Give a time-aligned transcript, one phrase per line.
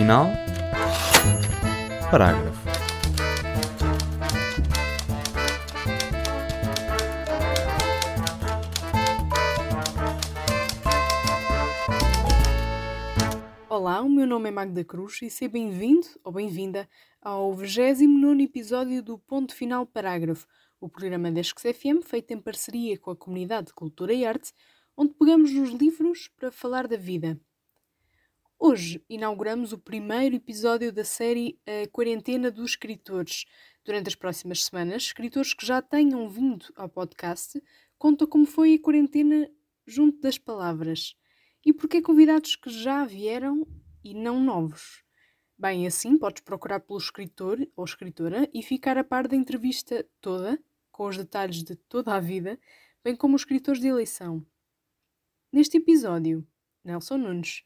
[0.00, 0.28] final,
[2.10, 2.58] parágrafo.
[13.68, 16.88] Olá, o meu nome é Magda Cruz e seja bem-vindo ou bem-vinda
[17.20, 20.46] ao 29 episódio do Ponto Final Parágrafo,
[20.80, 24.54] o programa da FM feito em parceria com a Comunidade de Cultura e Arte,
[24.96, 27.38] onde pegamos nos livros para falar da vida.
[28.62, 33.46] Hoje inauguramos o primeiro episódio da série A Quarentena dos Escritores.
[33.82, 37.58] Durante as próximas semanas, escritores que já tenham vindo ao podcast
[37.96, 39.50] contam como foi a quarentena
[39.86, 41.16] junto das palavras
[41.64, 43.66] e porque convidados que já vieram
[44.04, 45.02] e não novos.
[45.58, 50.62] Bem, assim podes procurar pelo escritor ou escritora e ficar a par da entrevista toda,
[50.92, 52.60] com os detalhes de toda a vida,
[53.02, 54.44] bem como os escritores de eleição.
[55.50, 56.46] Neste episódio,
[56.84, 57.64] Nelson Nunes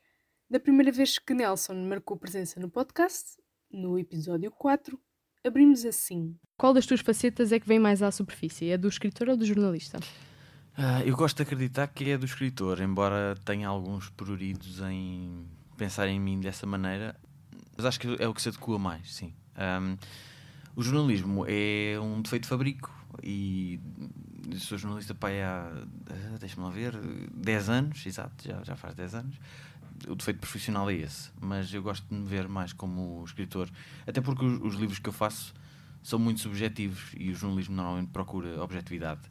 [0.55, 3.25] da primeira vez que Nelson marcou presença no podcast,
[3.73, 4.97] no episódio 4,
[5.45, 6.39] abrimos assim.
[6.57, 8.71] Qual das tuas facetas é que vem mais à superfície?
[8.71, 9.99] É do escritor ou do jornalista?
[10.79, 15.45] Uh, eu gosto de acreditar que é do escritor, embora tenha alguns pruridos em
[15.77, 17.17] pensar em mim dessa maneira,
[17.77, 19.35] mas acho que é o que se adequa mais, sim.
[19.59, 19.97] Um,
[20.77, 22.95] o jornalismo é um defeito de fabrico
[23.25, 23.81] e
[24.59, 25.69] sou jornalista para aí há,
[26.11, 26.97] ah, deixa-me lá ver,
[27.35, 29.37] 10 anos, exato, já, já faz 10 anos
[30.09, 33.71] o defeito profissional é esse, mas eu gosto de me ver mais como escritor,
[34.07, 35.55] até porque os, os livros que eu faço
[36.03, 39.23] são muito subjetivos e o jornalismo normalmente procura objetividade.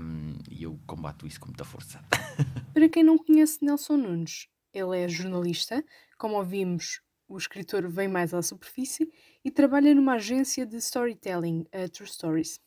[0.00, 2.02] Um, e eu combato isso com muita força.
[2.74, 5.84] Para quem não conhece Nelson Nunes, ele é jornalista,
[6.18, 9.10] como ouvimos, o escritor vem mais à superfície
[9.44, 12.60] e trabalha numa agência de storytelling, a True Stories.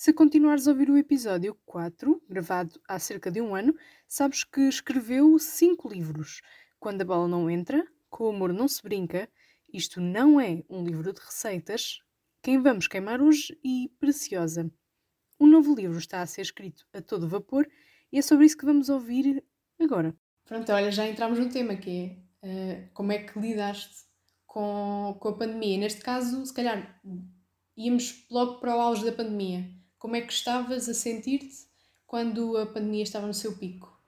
[0.00, 3.76] Se continuares a ouvir o episódio 4, gravado há cerca de um ano,
[4.08, 6.40] sabes que escreveu cinco livros.
[6.78, 9.28] Quando a bola não entra, com o amor não se brinca,
[9.70, 12.00] isto não é um livro de receitas,
[12.42, 14.72] quem vamos queimar hoje e Preciosa.
[15.38, 17.68] Um novo livro está a ser escrito a todo vapor
[18.10, 19.44] e é sobre isso que vamos ouvir
[19.78, 20.16] agora.
[20.46, 24.06] Pronto, olha, já entramos no tema que é uh, como é que lidaste
[24.46, 25.76] com, com a pandemia.
[25.76, 26.98] Neste caso, se calhar,
[27.76, 29.78] íamos logo para o auge da pandemia.
[30.00, 31.68] Como é que estavas a sentir-te
[32.06, 34.00] quando a pandemia estava no seu pico?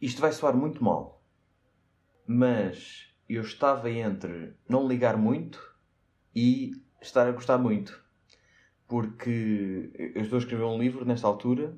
[0.00, 1.22] Isto vai soar muito mal,
[2.26, 5.62] mas eu estava entre não ligar muito
[6.34, 6.70] e
[7.02, 8.02] estar a gostar muito.
[8.88, 11.76] Porque eu estou a escrever um livro nesta altura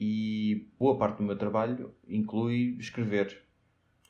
[0.00, 3.42] e boa parte do meu trabalho inclui escrever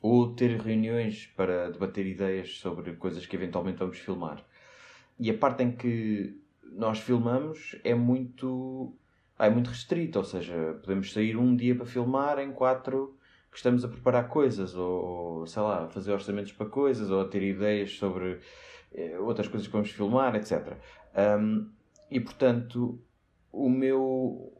[0.00, 4.46] ou ter reuniões para debater ideias sobre coisas que eventualmente vamos filmar.
[5.18, 6.43] E a parte em que
[6.76, 8.94] nós filmamos é muito
[9.38, 13.16] é muito restrito, ou seja, podemos sair um dia para filmar em quatro
[13.50, 17.42] que estamos a preparar coisas, ou, sei lá, fazer orçamentos para coisas, ou a ter
[17.42, 18.40] ideias sobre
[18.92, 20.76] eh, outras coisas que vamos filmar, etc.
[21.16, 21.70] Um,
[22.10, 23.00] e portanto,
[23.52, 24.52] o meu,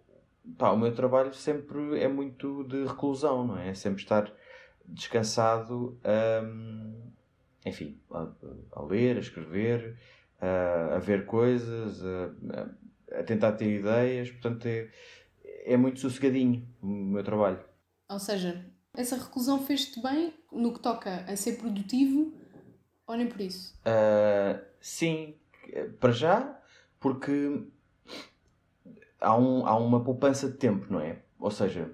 [0.58, 3.70] pá, o meu trabalho sempre é muito de reclusão, não é?
[3.70, 4.32] É sempre estar
[4.84, 5.98] descansado,
[6.44, 7.10] um,
[7.64, 8.28] enfim, a,
[8.72, 9.97] a ler, a escrever,
[10.44, 14.91] a, a ver coisas, a, a, tentar ter ideias, portanto é,
[15.65, 17.60] é muito sossegadinho o meu trabalho.
[18.09, 22.33] Ou seja, essa reclusão fez-te bem no que toca a ser produtivo
[23.06, 23.75] ou nem por isso?
[23.81, 25.34] Uh, sim,
[26.00, 26.60] para já,
[27.00, 27.66] porque
[29.21, 31.19] há, um, há uma poupança de tempo, não é?
[31.38, 31.91] Ou seja,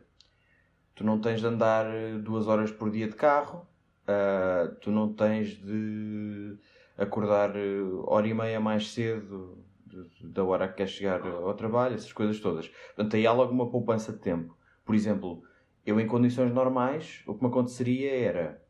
[0.95, 1.87] tu não tens de andar
[2.23, 3.67] duas horas por dia de carro,
[4.05, 6.59] uh, tu não tens de
[7.01, 9.59] acordar eh, hora e meia mais cedo
[10.23, 12.69] da hora que quer chegar ao trabalho, essas coisas todas.
[12.69, 14.57] Portanto, aí há logo uma poupança de tempo.
[14.85, 15.43] Por exemplo,
[15.85, 18.63] eu em condições normais, o que me aconteceria era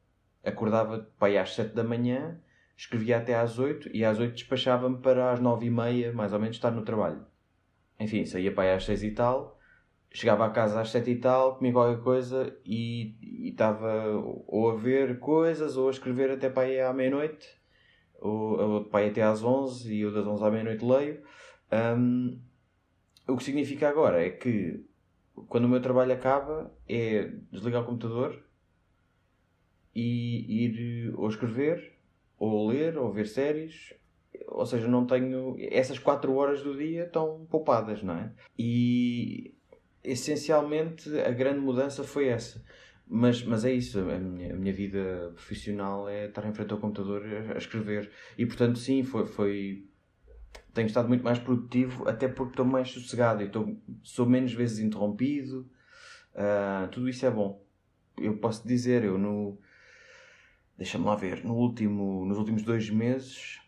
[0.43, 2.41] acordava para aí às 7 da manhã,
[2.77, 6.39] escrevia até às 8 e às 8 despachava-me para às 9 e meia, mais ou
[6.39, 7.27] menos, estar no trabalho.
[7.99, 9.59] Enfim, saía para aí às 6 e tal,
[10.10, 14.09] chegava a casa às 7 e tal, comia qualquer coisa e estava
[14.47, 17.59] ou a ver coisas ou a escrever até para aí à meia-noite
[18.21, 21.22] o, o pai até às 11 e eu das 11 à meia-noite leio.
[21.72, 22.39] Um,
[23.27, 24.84] o que significa agora é que
[25.49, 28.43] quando o meu trabalho acaba é desligar o computador
[29.95, 31.93] e ir ou escrever,
[32.39, 33.95] ou ler, ou ver séries.
[34.47, 35.57] Ou seja, não tenho.
[35.59, 38.33] Essas 4 horas do dia estão poupadas, não é?
[38.59, 39.55] E
[40.03, 42.65] essencialmente a grande mudança foi essa.
[43.12, 46.78] Mas, mas é isso, a minha, a minha vida profissional é estar em frente ao
[46.78, 48.09] computador a, a escrever.
[48.39, 49.89] E portanto, sim, foi, foi.
[50.72, 54.78] Tenho estado muito mais produtivo, até porque estou mais sossegado e estou, sou menos vezes
[54.78, 55.68] interrompido.
[56.33, 57.60] Uh, tudo isso é bom.
[58.16, 59.59] Eu posso dizer, eu no.
[60.78, 61.45] Deixa-me lá ver.
[61.45, 63.59] No último, nos últimos dois meses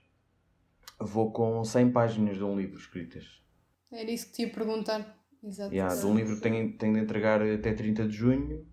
[1.00, 3.42] vou com 100 páginas de um livro escritas.
[3.90, 5.20] Era isso que te ia perguntar.
[5.42, 5.74] Exato.
[5.74, 8.71] Yeah, de um livro que tenho, tenho de entregar até 30 de junho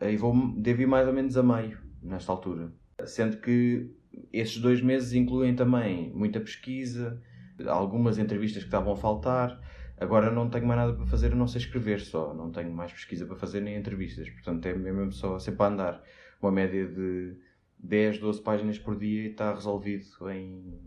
[0.00, 2.72] e vou, devo ir mais ou menos a meio nesta altura.
[3.04, 3.90] Sendo que
[4.32, 7.22] esses dois meses incluem também muita pesquisa,
[7.66, 9.60] algumas entrevistas que estavam a faltar.
[9.98, 12.34] Agora não tenho mais nada para fazer a não ser escrever só.
[12.34, 14.28] Não tenho mais pesquisa para fazer nem entrevistas.
[14.28, 16.02] Portanto, é mesmo só sempre a andar.
[16.40, 17.36] Uma média de
[17.78, 20.78] 10, 12 páginas por dia e está resolvido em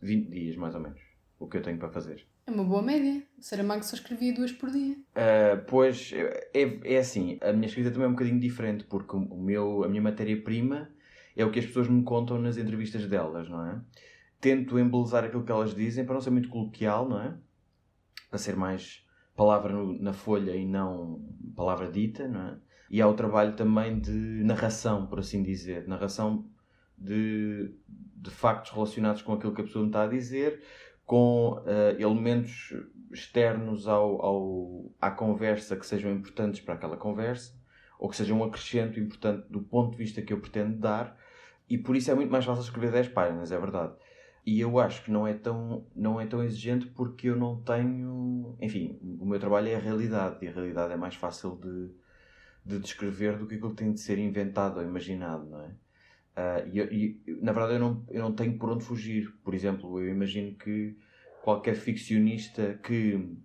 [0.00, 1.00] 20 dias, mais ou menos.
[1.38, 2.24] O que eu tenho para fazer.
[2.50, 3.22] É uma boa média.
[3.38, 4.94] Saramago só escrevia duas por dia.
[4.94, 6.12] Uh, pois,
[6.52, 7.38] é, é assim.
[7.40, 10.90] A minha escrita também é um bocadinho diferente, porque o meu, a minha matéria-prima
[11.36, 13.80] é o que as pessoas me contam nas entrevistas delas, não é?
[14.40, 17.36] Tento embelezar aquilo que elas dizem para não ser muito coloquial, não é?
[18.28, 19.06] Para ser mais
[19.36, 21.24] palavra no, na folha e não
[21.54, 22.56] palavra dita, não é?
[22.90, 25.86] E há o trabalho também de narração, por assim dizer.
[25.86, 26.50] Narração
[26.98, 27.72] de,
[28.16, 30.60] de factos relacionados com aquilo que a pessoa me está a dizer,
[31.10, 32.72] com uh, elementos
[33.10, 37.52] externos ao, ao, à conversa que sejam importantes para aquela conversa,
[37.98, 41.18] ou que sejam um acrescento importante do ponto de vista que eu pretendo dar,
[41.68, 43.92] e por isso é muito mais fácil escrever 10 páginas, é verdade.
[44.46, 48.56] E eu acho que não é tão, não é tão exigente porque eu não tenho.
[48.60, 51.90] Enfim, o meu trabalho é a realidade e a realidade é mais fácil de,
[52.64, 55.72] de descrever do que aquilo que tem de ser inventado ou imaginado, não é?
[56.36, 59.32] Uh, e, e, na verdade eu não, eu não tenho por onde fugir.
[59.44, 60.96] Por exemplo, eu imagino que
[61.42, 63.36] qualquer ficcionista que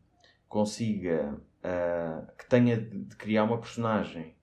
[0.47, 1.33] consiga,
[1.63, 4.35] uh, que tenha de criar uma personagem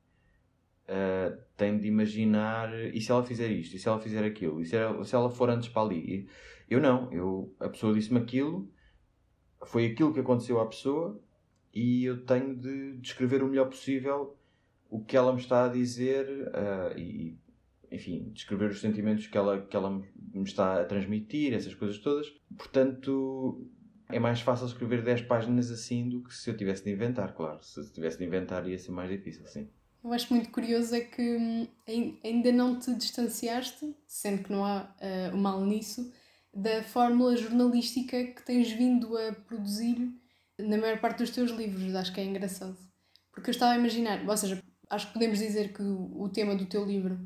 [0.88, 4.66] uh, tem de imaginar e se ela fizer isto, e se ela fizer aquilo, e
[4.66, 6.28] se ela, se ela for antes para ali.
[6.68, 8.68] Eu não, eu, a pessoa disse-me aquilo,
[9.64, 11.20] foi aquilo que aconteceu à pessoa
[11.72, 14.36] e eu tenho de descrever o melhor possível
[14.90, 17.38] o que ela me está a dizer uh, e,
[17.92, 22.26] enfim, descrever os sentimentos que ela, que ela me está a transmitir, essas coisas todas.
[22.56, 23.68] Portanto,
[24.08, 27.62] é mais fácil escrever 10 páginas assim do que se eu tivesse de inventar, claro.
[27.62, 29.68] Se eu tivesse de inventar ia ser mais difícil, sim.
[30.02, 31.68] Eu acho muito curioso é que hum,
[32.24, 36.12] ainda não te distanciaste, sendo que não há uh, mal nisso,
[36.52, 39.96] da fórmula jornalística que tens vindo a produzir
[40.58, 41.94] na maior parte dos teus livros.
[41.94, 42.76] Acho que é engraçado.
[43.32, 46.54] Porque eu estava a imaginar, ou seja, acho que podemos dizer que o, o tema
[46.56, 47.18] do teu livro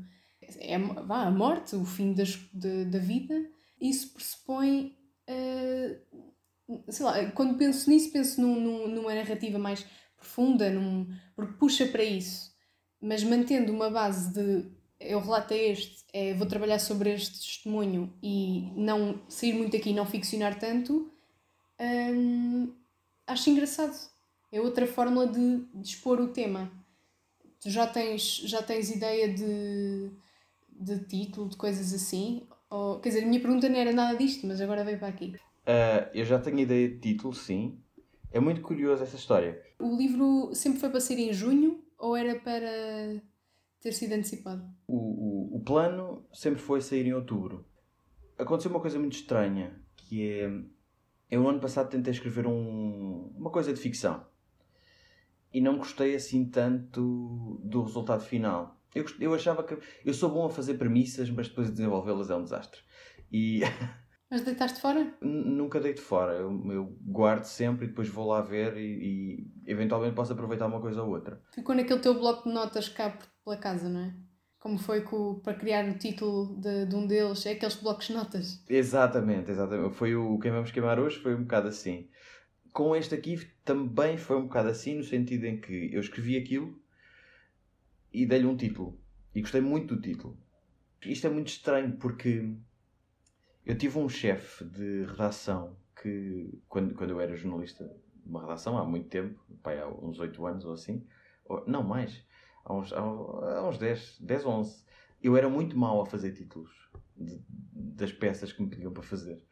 [0.59, 3.33] é vá, a morte, o fim das, de, da vida.
[3.79, 4.95] Isso pressupõe.
[5.29, 9.85] Uh, sei lá, quando penso nisso, penso num, num, numa narrativa mais
[10.15, 12.57] profunda, num, porque puxa para isso
[13.01, 14.65] mas mantendo uma base de
[14.99, 19.93] eu relato é este, é, vou trabalhar sobre este testemunho e não sair muito aqui
[19.93, 21.11] não ficcionar tanto,
[21.79, 22.73] hum,
[23.27, 23.95] acho engraçado.
[24.51, 26.71] É outra fórmula de, de expor o tema.
[27.61, 30.09] Tu já tens, já tens ideia de,
[30.79, 32.47] de título, de coisas assim?
[32.69, 35.35] Ou, quer dizer, a minha pergunta não era nada disto, mas agora veio para aqui.
[35.63, 37.79] Uh, eu já tenho ideia de título, sim.
[38.31, 39.61] É muito curioso essa história.
[39.79, 43.21] O livro sempre foi para ser em junho ou era para
[43.81, 44.63] ter sido antecipado?
[44.87, 47.65] O, o, o plano sempre foi sair em outubro.
[48.37, 50.51] Aconteceu uma coisa muito estranha, que é...
[51.29, 54.25] Eu, no ano passado, tentei escrever um, uma coisa de ficção.
[55.53, 58.76] E não gostei assim tanto do resultado final.
[58.95, 59.77] Eu, eu achava que...
[60.05, 62.81] Eu sou bom a fazer premissas, mas depois de desenvolvê-las é um desastre.
[63.31, 63.61] E...
[64.29, 65.13] Mas deitaste fora?
[65.21, 66.33] Nunca deito fora.
[66.33, 70.81] Eu, eu, guardo sempre e depois vou lá ver e, e, eventualmente posso aproveitar uma
[70.81, 71.41] coisa ou outra.
[71.53, 74.13] Ficou naquele teu bloco de notas cá pela casa, não é?
[74.59, 78.13] Como foi com, para criar o título de, de, um deles, é aqueles blocos de
[78.13, 78.61] notas.
[78.67, 79.95] Exatamente, exatamente.
[79.95, 82.09] Foi o Quem Vamos Queimar hoje, foi um bocado assim.
[82.73, 86.77] Com este aqui também foi um bocado assim, no sentido em que eu escrevi aquilo
[88.21, 88.99] e dei-lhe um título.
[89.35, 90.35] E gostei muito do título.
[91.05, 92.51] Isto é muito estranho porque
[93.63, 98.75] eu tive um chefe de redação que, quando, quando eu era jornalista de uma redação,
[98.75, 101.05] há muito tempo, pai, há uns 8 anos ou assim,
[101.45, 102.25] ou, não mais,
[102.65, 104.83] há uns, há, há uns 10, 10 ou 11,
[105.21, 106.71] eu era muito mau a fazer títulos
[107.15, 107.39] de,
[107.71, 109.45] das peças que me pediam para fazer.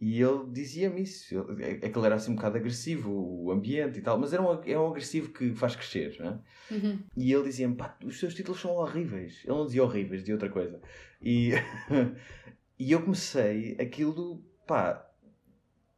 [0.00, 1.34] E ele dizia-me isso.
[1.58, 4.40] É, é que ele era assim um bocado agressivo, o ambiente e tal, mas era
[4.40, 6.74] um, é um agressivo que faz crescer, não é?
[6.74, 6.98] Uhum.
[7.16, 9.42] E ele dizia-me: pá, os seus títulos são horríveis.
[9.44, 10.80] Ele não dizia horríveis, dizia outra coisa.
[11.20, 11.50] E,
[12.80, 15.06] E eu comecei, aquilo, pá,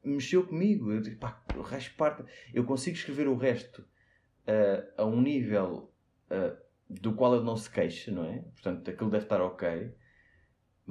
[0.03, 0.91] mexeu comigo.
[0.91, 2.25] Eu disse, pá, o resto parte.
[2.53, 5.95] Eu consigo escrever o resto uh, a um nível
[6.29, 6.59] uh,
[6.91, 8.41] do qual ele não se queixa, não é?
[8.55, 9.95] Portanto, aquilo deve estar ok.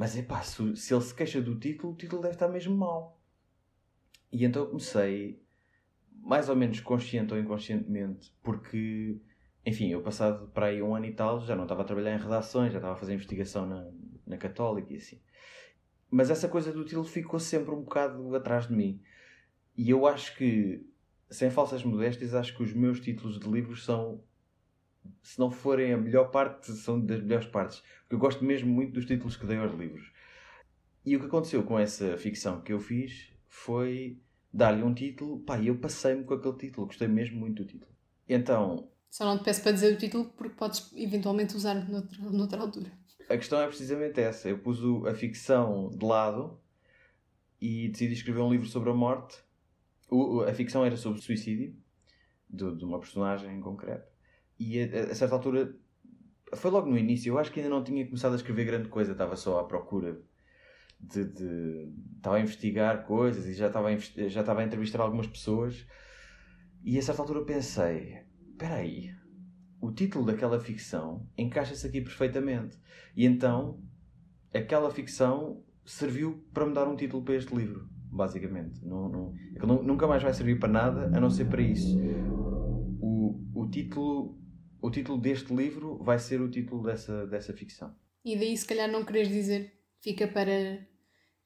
[0.02, 2.76] Mas é pá, se, se ele se queixa do título, o título deve estar mesmo
[2.76, 3.22] mal.
[4.32, 5.40] E então comecei,
[6.12, 9.22] mais ou menos consciente ou inconscientemente, porque
[9.64, 12.20] enfim, eu passado para aí um ano e tal, já não estava a trabalhar em
[12.20, 13.92] redações, já estava a fazer investigação na,
[14.26, 15.22] na Católica e assim.
[16.10, 19.00] Mas essa coisa do título ficou sempre um bocado atrás de mim.
[19.78, 20.84] E eu acho que,
[21.30, 24.24] sem falsas modéstias, acho que os meus títulos de livros são,
[25.22, 27.82] se não forem a melhor parte, são das melhores partes.
[28.02, 30.12] Porque eu gosto mesmo muito dos títulos que dei aos livros.
[31.06, 34.20] E o que aconteceu com essa ficção que eu fiz foi
[34.54, 37.92] dar-lhe um título, pá, e eu passei-me com aquele título, gostei mesmo muito do título.
[38.28, 38.90] Então.
[39.10, 42.92] Só não te peço para dizer o título porque podes eventualmente usar noutra, noutra altura.
[43.30, 44.50] A questão é precisamente essa.
[44.50, 46.60] Eu pus a ficção de lado
[47.60, 49.38] e decidi escrever um livro sobre a morte.
[50.10, 51.76] O, a ficção era sobre suicídio
[52.50, 54.11] de, de uma personagem em concreto.
[54.62, 55.76] E a, a, certa altura,
[56.54, 59.14] foi logo no início, eu acho que ainda não tinha começado a escrever grande coisa,
[59.14, 60.22] estava só à procura
[61.00, 61.22] de,
[62.16, 65.88] estava a investigar coisas e já estava a, já estava a entrevistar algumas pessoas.
[66.84, 68.20] E a certa altura pensei
[68.52, 69.12] espera aí
[69.80, 72.78] o título daquela ficção encaixa-se aqui perfeitamente.
[73.16, 73.82] E então
[74.54, 78.86] aquela ficção serviu para me dar um título para este livro basicamente.
[78.86, 81.98] Não, não, é nunca mais vai servir para nada a não ser para isso.
[83.00, 84.41] O, o título
[84.82, 88.90] o título deste livro vai ser o título dessa, dessa ficção e daí se calhar
[88.90, 90.90] não queres dizer fica para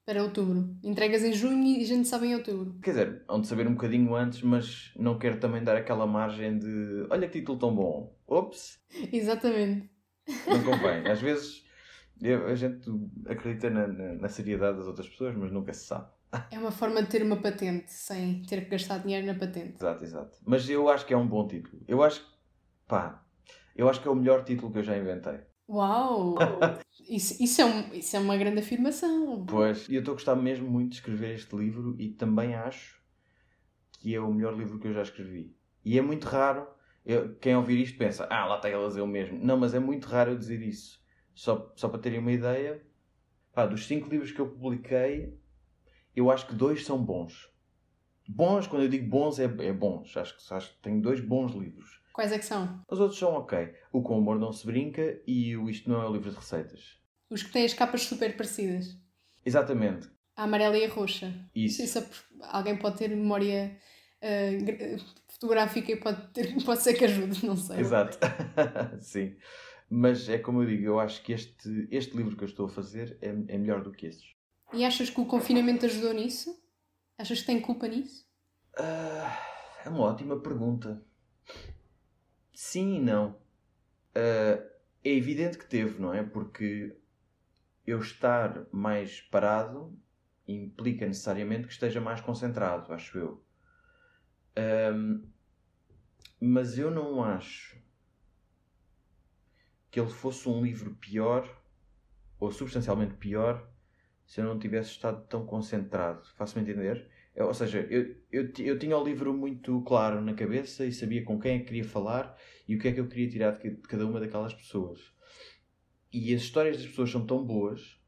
[0.06, 0.72] para outubro.
[0.84, 2.78] Entregas em junho e a gente sabe em outubro.
[2.80, 6.56] Quer dizer, hão de saber um bocadinho antes, mas não quero também dar aquela margem
[6.60, 8.16] de olha que título tão bom.
[8.24, 8.78] Ops!
[9.12, 9.90] Exatamente.
[10.46, 11.08] Não convém.
[11.08, 11.64] Às vezes
[12.48, 12.88] a gente
[13.26, 16.06] acredita na, na, na, seriedade das outras pessoas, mas nunca se sabe.
[16.52, 19.74] É uma forma de ter uma patente sem ter que gastar dinheiro na patente.
[19.74, 20.38] Exato, exato.
[20.44, 21.82] Mas eu acho que é um bom título.
[21.86, 22.24] Eu acho
[22.86, 23.25] pá,
[23.76, 25.40] eu acho que é o melhor título que eu já inventei.
[25.68, 26.36] Uau!
[27.08, 29.46] Isso, isso, é um, isso é uma grande afirmação.
[29.46, 33.00] Pois, e eu estou a gostar mesmo muito de escrever este livro e também acho
[33.92, 35.54] que é o melhor livro que eu já escrevi.
[35.84, 36.66] E é muito raro,
[37.04, 39.38] eu, quem ouvir isto pensa, ah, lá está ele a dizer o mesmo.
[39.38, 41.00] Não, mas é muito raro eu dizer isso.
[41.32, 42.84] Só, só para terem uma ideia,
[43.54, 45.38] pá, dos cinco livros que eu publiquei,
[46.14, 47.48] eu acho que dois são bons.
[48.28, 50.16] Bons, quando eu digo bons, é, é bons.
[50.16, 52.00] Acho que, acho que tenho dois bons livros.
[52.16, 52.82] Quais é que são?
[52.90, 53.74] Os outros são ok.
[53.92, 56.98] O Com Amor Não Se Brinca e o Isto Não é o Livro de Receitas.
[57.28, 58.96] Os que têm as capas super parecidas.
[59.44, 60.08] Exatamente.
[60.34, 61.30] A amarela e a roxa.
[61.54, 61.82] Isso.
[61.82, 62.06] Isso é
[62.40, 63.78] alguém pode ter memória
[64.22, 67.80] uh, fotográfica e pode, ter, pode ser que ajude, não sei.
[67.80, 68.16] Exato.
[68.98, 69.36] Sim.
[69.90, 72.70] Mas é como eu digo, eu acho que este, este livro que eu estou a
[72.70, 74.24] fazer é, é melhor do que esses.
[74.72, 76.58] E achas que o confinamento ajudou nisso?
[77.18, 78.24] Achas que tem culpa nisso?
[78.78, 79.30] Uh,
[79.84, 81.04] é uma ótima pergunta.
[82.56, 83.32] Sim e não.
[84.16, 84.64] Uh,
[85.04, 86.22] é evidente que teve, não é?
[86.22, 86.96] Porque
[87.86, 89.94] eu estar mais parado
[90.48, 93.44] implica necessariamente que esteja mais concentrado, acho eu.
[94.56, 95.28] Um,
[96.40, 97.76] mas eu não acho
[99.90, 101.62] que ele fosse um livro pior
[102.40, 103.68] ou substancialmente pior
[104.24, 106.26] se eu não tivesse estado tão concentrado.
[106.28, 107.06] Faço-me entender?
[107.38, 111.38] Ou seja, eu, eu, eu tinha o livro muito claro na cabeça e sabia com
[111.38, 112.34] quem é que queria falar
[112.66, 115.12] e o que é que eu queria tirar de cada uma daquelas pessoas.
[116.10, 118.00] E as histórias das pessoas são tão boas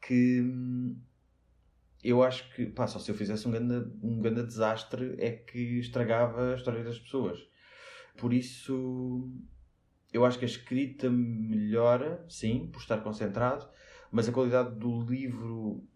[0.00, 1.00] que hum,
[2.02, 5.78] eu acho que, pá, só se eu fizesse um grande, um grande desastre é que
[5.78, 7.38] estragava a história das pessoas.
[8.16, 9.30] Por isso,
[10.12, 13.68] eu acho que a escrita melhora, sim, por estar concentrado,
[14.10, 15.86] mas a qualidade do livro,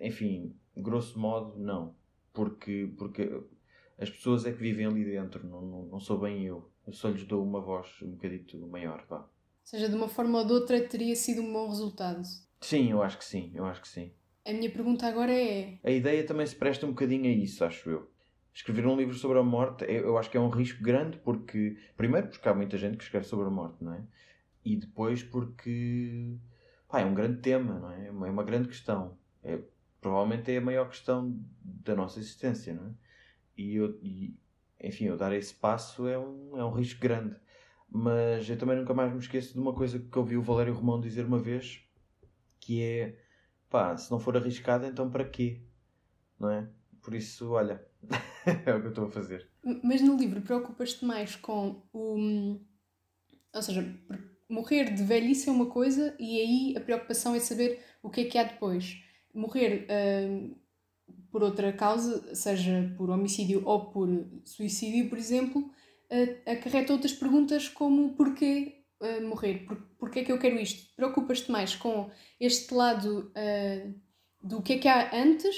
[0.00, 1.94] enfim, grosso modo, não
[2.34, 3.40] porque, porque
[3.98, 6.68] as pessoas é que vivem ali dentro, não, não, não sou bem eu.
[6.86, 9.20] Eu só lhes dou uma voz um bocadito maior, vá.
[9.20, 9.30] Ou
[9.62, 12.22] seja, de uma forma ou de outra teria sido um bom resultado.
[12.60, 14.12] Sim, eu acho que sim, eu acho que sim.
[14.44, 15.78] A minha pergunta agora é...
[15.82, 18.10] A ideia também se presta um bocadinho a isso, acho eu.
[18.52, 21.78] Escrever um livro sobre a morte, eu acho que é um risco grande porque...
[21.96, 24.02] Primeiro porque há muita gente que escreve sobre a morte, não é?
[24.64, 26.36] E depois porque...
[26.88, 28.08] Pá, é um grande tema, não é?
[28.08, 29.16] É uma é grande questão.
[29.42, 29.58] É,
[30.04, 32.90] provavelmente é a maior questão da nossa existência, não é?
[33.56, 34.38] E, eu, e
[34.78, 37.34] enfim, eu dar esse passo é um, é um risco grande.
[37.88, 41.00] Mas eu também nunca mais me esqueço de uma coisa que ouvi o Valério Romão
[41.00, 41.80] dizer uma vez,
[42.60, 43.18] que é,
[43.70, 45.62] pá, se não for arriscado, então para quê?
[46.38, 46.68] Não é?
[47.00, 47.82] Por isso, olha,
[48.44, 49.48] é o que eu estou a fazer.
[49.82, 52.60] Mas no livro preocupas-te mais com o...
[53.54, 53.82] Ou seja,
[54.50, 58.24] morrer de velhice é uma coisa e aí a preocupação é saber o que é
[58.26, 59.02] que há depois
[59.34, 60.56] morrer uh,
[61.30, 64.08] por outra causa, seja por homicídio ou por
[64.44, 69.66] suicídio, por exemplo, uh, acarreta outras perguntas como porquê uh, morrer?
[69.66, 70.94] Por, porquê é que eu quero isto?
[70.94, 73.94] Preocupas-te mais com este lado uh,
[74.40, 75.56] do que é que há antes,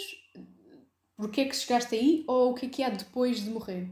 [1.14, 3.90] porquê é que chegaste aí, ou o que é que há depois de morrer?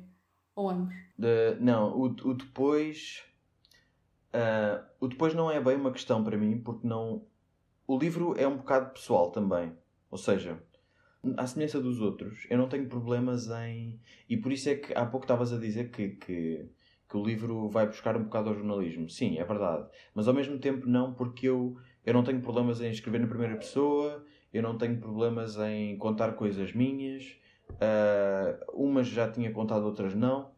[0.56, 0.94] Ou ambos?
[1.18, 3.22] De, não, o, o depois
[5.00, 7.24] o depois não é bem uma questão para mim, porque não.
[7.86, 9.72] O livro é um bocado pessoal também.
[10.10, 10.58] Ou seja,
[11.36, 14.00] à semelhança dos outros, eu não tenho problemas em.
[14.28, 16.66] E por isso é que há pouco estavas a dizer que, que,
[17.08, 19.08] que, o livro vai buscar um bocado ao jornalismo.
[19.08, 19.86] Sim, é verdade.
[20.14, 23.56] Mas ao mesmo tempo não, porque eu, eu não tenho problemas em escrever na primeira
[23.56, 27.36] pessoa, eu não tenho problemas em contar coisas minhas.
[27.70, 30.52] Uh, umas já tinha contado, outras não.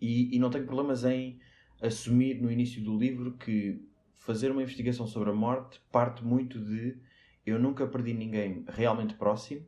[0.00, 1.40] E, e não tenho problemas em
[1.80, 3.80] assumir no início do livro que
[4.18, 6.96] fazer uma investigação sobre a morte parte muito de
[7.44, 9.66] eu nunca perdi ninguém realmente próximo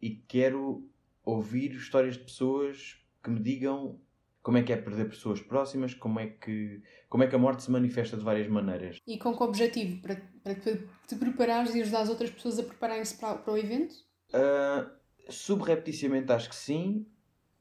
[0.00, 0.88] e quero
[1.24, 4.00] ouvir histórias de pessoas que me digam
[4.46, 7.64] como é que é perder pessoas próximas, como é que, como é que a morte
[7.64, 9.00] se manifesta de várias maneiras.
[9.04, 10.00] E com que objetivo?
[10.00, 13.96] Para, para te preparares e ajudar as outras pessoas a prepararem-se para, para, o evento?
[14.28, 14.88] Uh,
[15.28, 17.04] subrepticiamente acho que sim,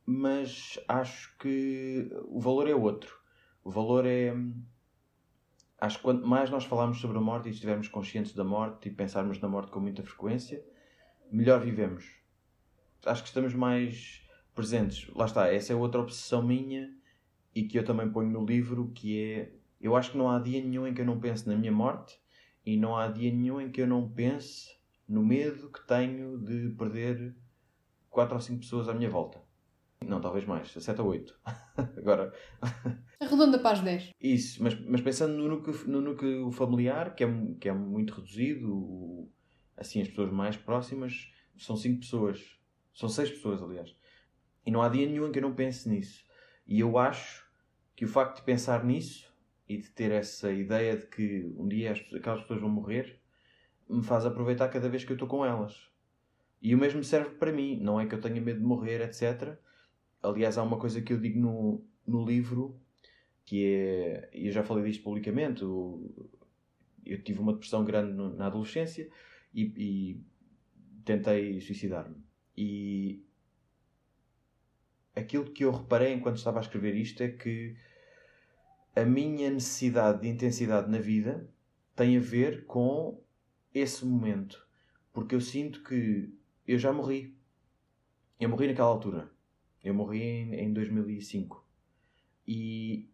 [0.06, 3.20] mas acho que o valor é outro.
[3.64, 4.32] O valor é
[5.80, 8.92] acho que quanto mais nós falarmos sobre a morte e estivermos conscientes da morte e
[8.92, 10.64] pensarmos na morte com muita frequência,
[11.32, 12.06] melhor vivemos.
[13.06, 14.22] Acho que estamos mais
[14.54, 15.08] presentes.
[15.14, 16.90] Lá está, essa é outra obsessão minha
[17.54, 20.62] e que eu também ponho no livro, que é eu acho que não há dia
[20.64, 22.18] nenhum em que eu não pense na minha morte
[22.66, 24.76] e não há dia nenhum em que eu não pense
[25.08, 27.36] no medo que tenho de perder
[28.10, 29.45] quatro ou cinco pessoas à minha volta.
[30.06, 31.40] Não, talvez mais, 7 ou 8.
[31.98, 32.34] Agora.
[33.20, 34.12] Arredonda para as 10.
[34.20, 37.28] Isso, mas, mas pensando no núcleo, no núcleo familiar, que é,
[37.60, 39.30] que é muito reduzido,
[39.76, 42.58] assim, as pessoas mais próximas são 5 pessoas.
[42.94, 43.96] São 6 pessoas, aliás.
[44.66, 46.24] E não há dia nenhum em que eu não pense nisso.
[46.68, 47.46] E eu acho
[47.96, 49.34] que o facto de pensar nisso
[49.68, 53.20] e de ter essa ideia de que um dia aquelas pessoas vão morrer
[53.90, 55.90] me faz aproveitar cada vez que eu estou com elas.
[56.62, 57.80] E o mesmo serve para mim.
[57.80, 59.58] Não é que eu tenha medo de morrer, etc.
[60.26, 62.80] Aliás, há uma coisa que eu digo no, no livro
[63.46, 64.30] que é.
[64.34, 65.62] E eu já falei disto publicamente.
[65.62, 69.10] Eu tive uma depressão grande na adolescência
[69.54, 70.22] e, e
[71.06, 72.16] tentei suicidar-me.
[72.58, 73.24] E
[75.16, 77.76] aquilo que eu reparei enquanto estava a escrever isto é que
[78.96, 81.48] a minha necessidade de intensidade na vida
[81.96, 83.22] tem a ver com
[83.74, 84.66] esse momento.
[85.14, 86.34] Porque eu sinto que
[86.68, 87.38] eu já morri.
[88.40, 89.32] Eu morri naquela altura.
[89.86, 91.64] Eu morri em, em 2005.
[92.48, 93.10] E,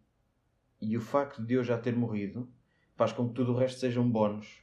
[0.80, 2.50] e o facto de eu já ter morrido
[2.96, 4.62] faz com que tudo o resto seja um bónus.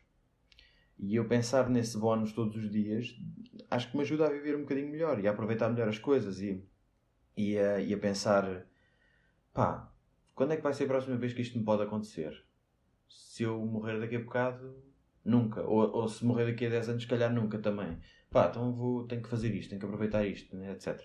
[0.98, 3.16] E eu pensar nesse bónus todos os dias
[3.70, 6.42] acho que me ajuda a viver um bocadinho melhor e a aproveitar melhor as coisas
[6.42, 6.64] e,
[7.38, 8.66] e, a, e a pensar:
[9.54, 9.92] pá,
[10.34, 12.44] quando é que vai ser a próxima vez que isto me pode acontecer?
[13.08, 14.76] Se eu morrer daqui a bocado,
[15.24, 15.62] nunca.
[15.62, 18.00] Ou, ou se morrer daqui a 10 anos, se calhar nunca também.
[18.30, 21.02] Pá, então vou, tenho que fazer isto, tenho que aproveitar isto, né, etc.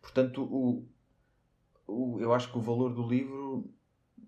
[0.00, 0.86] Portanto, o,
[1.86, 3.70] o, eu acho que o valor do livro,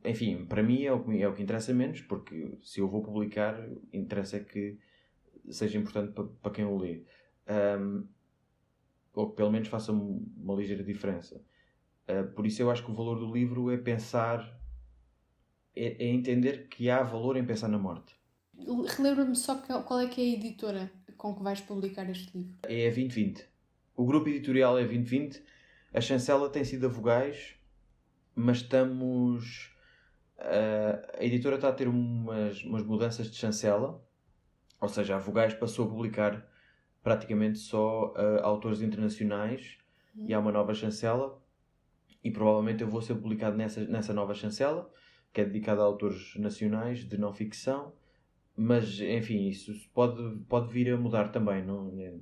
[0.04, 3.02] enfim, para mim é o, que, é o que interessa menos, porque se eu vou
[3.02, 3.56] publicar,
[3.92, 4.78] interessa é que
[5.50, 7.04] seja importante para, para quem o lê.
[7.48, 8.06] Um,
[9.12, 11.42] ou que pelo menos faça uma ligeira diferença.
[12.08, 14.58] Uh, por isso eu acho que o valor do livro é pensar,
[15.74, 18.14] é, é entender que há valor em pensar na morte.
[18.96, 22.54] Relembra-me só qual é que é a editora com que vais publicar este livro.
[22.64, 23.44] É a 2020.
[23.96, 25.42] O grupo editorial é 2020
[25.92, 27.56] a chancela tem sido a vogais,
[28.34, 29.74] mas estamos.
[30.38, 34.02] Uh, a editora está a ter umas, umas mudanças de chancela,
[34.80, 36.48] ou seja, a Vogais passou a publicar
[37.02, 39.78] praticamente só uh, autores internacionais
[40.16, 40.26] uhum.
[40.28, 41.38] e há uma nova chancela
[42.24, 44.90] e provavelmente eu vou ser publicado nessa, nessa nova chancela
[45.32, 47.92] que é dedicada a autores nacionais de não ficção
[48.56, 51.98] mas enfim, isso pode, pode vir a mudar também não?
[51.98, 52.14] É,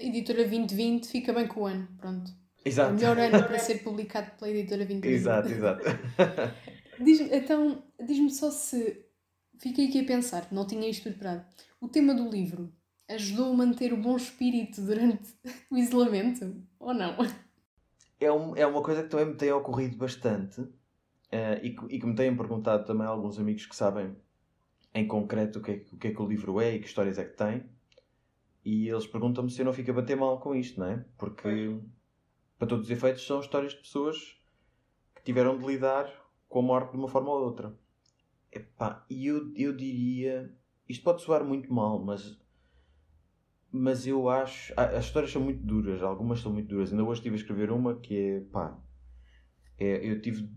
[0.00, 2.92] Editora 2020 fica bem com o ano, pronto Exato.
[2.92, 5.84] O melhor ano para ser publicado pela editora 20 Exato, exato.
[6.98, 9.04] diz então, diz-me só se.
[9.58, 11.44] Fiquei aqui a pensar, não tinha isto preparado.
[11.80, 12.72] O tema do livro
[13.08, 15.34] ajudou a manter o bom espírito durante
[15.70, 16.62] o isolamento?
[16.78, 17.16] Ou não?
[18.18, 22.00] É, um, é uma coisa que também me tem ocorrido bastante uh, e, que, e
[22.00, 24.16] que me têm perguntado também alguns amigos que sabem
[24.94, 27.18] em concreto o que, é, o que é que o livro é e que histórias
[27.18, 27.64] é que tem.
[28.64, 31.04] E eles perguntam-me se eu não fico a bater mal com isto, não é?
[31.18, 31.76] Porque
[32.58, 34.36] para todos os efeitos, são histórias de pessoas
[35.14, 36.10] que tiveram de lidar
[36.48, 37.74] com a morte de uma forma ou outra.
[38.52, 40.54] Epá, e eu, eu diria.
[40.88, 42.38] Isto pode soar muito mal, mas.
[43.70, 44.72] Mas eu acho.
[44.76, 46.92] As histórias são muito duras, algumas são muito duras.
[46.92, 48.40] Ainda hoje estive a escrever uma que é.
[48.40, 48.78] pá.
[49.78, 50.48] É, eu tive.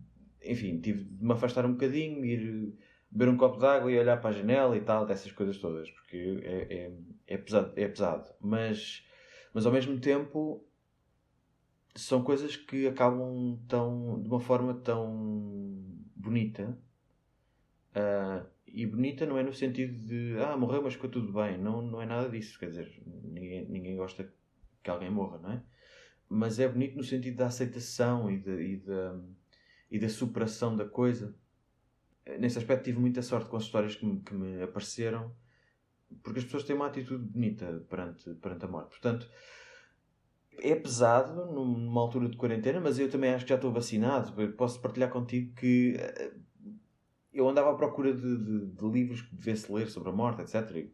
[0.44, 2.78] Enfim, tive de me afastar um bocadinho, ir
[3.10, 5.90] beber um copo de água e olhar para a janela e tal, dessas coisas todas,
[5.90, 6.92] porque é, é,
[7.26, 8.30] é pesado, é pesado.
[8.40, 9.04] Mas,
[9.54, 10.64] mas ao mesmo tempo
[12.00, 15.84] são coisas que acabam tão, de uma forma tão
[16.16, 16.78] bonita
[17.98, 21.58] Uh, e bonita não é no sentido de ah, morreu, mas ficou tudo bem.
[21.58, 22.60] Não, não é nada disso.
[22.60, 24.32] Quer dizer, ninguém, ninguém gosta
[24.84, 25.64] que alguém morra, não é?
[26.30, 28.92] Mas é bonito no sentido da aceitação e, de, e, de,
[29.90, 31.34] e da superação da coisa.
[32.40, 35.34] Nesse aspecto tive muita sorte com as histórias que me, que me apareceram,
[36.22, 38.90] porque as pessoas têm uma atitude bonita perante, perante a morte.
[38.90, 39.28] Portanto,
[40.60, 44.34] é pesado numa altura de quarentena, mas eu também acho que já estou vacinado.
[44.54, 46.34] Posso partilhar contigo que eh,
[47.34, 50.88] eu andava à procura de, de, de livros que devesse ler sobre a morte, etc.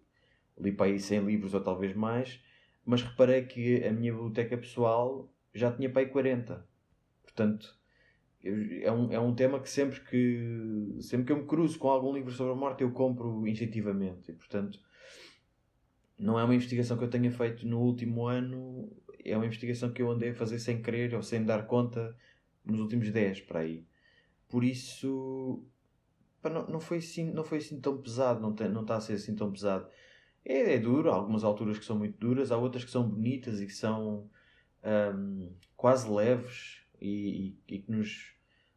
[0.57, 2.41] Li para aí 100 livros ou talvez mais,
[2.85, 6.67] mas reparei que a minha biblioteca pessoal já tinha para aí 40.
[7.23, 7.77] Portanto,
[8.43, 12.13] é, um, é um tema que sempre, que sempre que eu me cruzo com algum
[12.13, 14.31] livro sobre a morte eu compro instintivamente.
[14.31, 14.79] E, portanto,
[16.19, 18.91] não é uma investigação que eu tenha feito no último ano,
[19.23, 22.15] é uma investigação que eu andei a fazer sem querer ou sem dar conta
[22.65, 23.85] nos últimos 10 para aí.
[24.47, 25.63] Por isso,
[26.41, 29.01] pá, não, não, foi assim, não foi assim tão pesado, não, tem, não está a
[29.01, 29.87] ser assim tão pesado.
[30.45, 33.61] É, é duro, há algumas alturas que são muito duras, há outras que são bonitas
[33.61, 34.29] e que são
[34.83, 38.35] um, quase leves e, e, e, que nos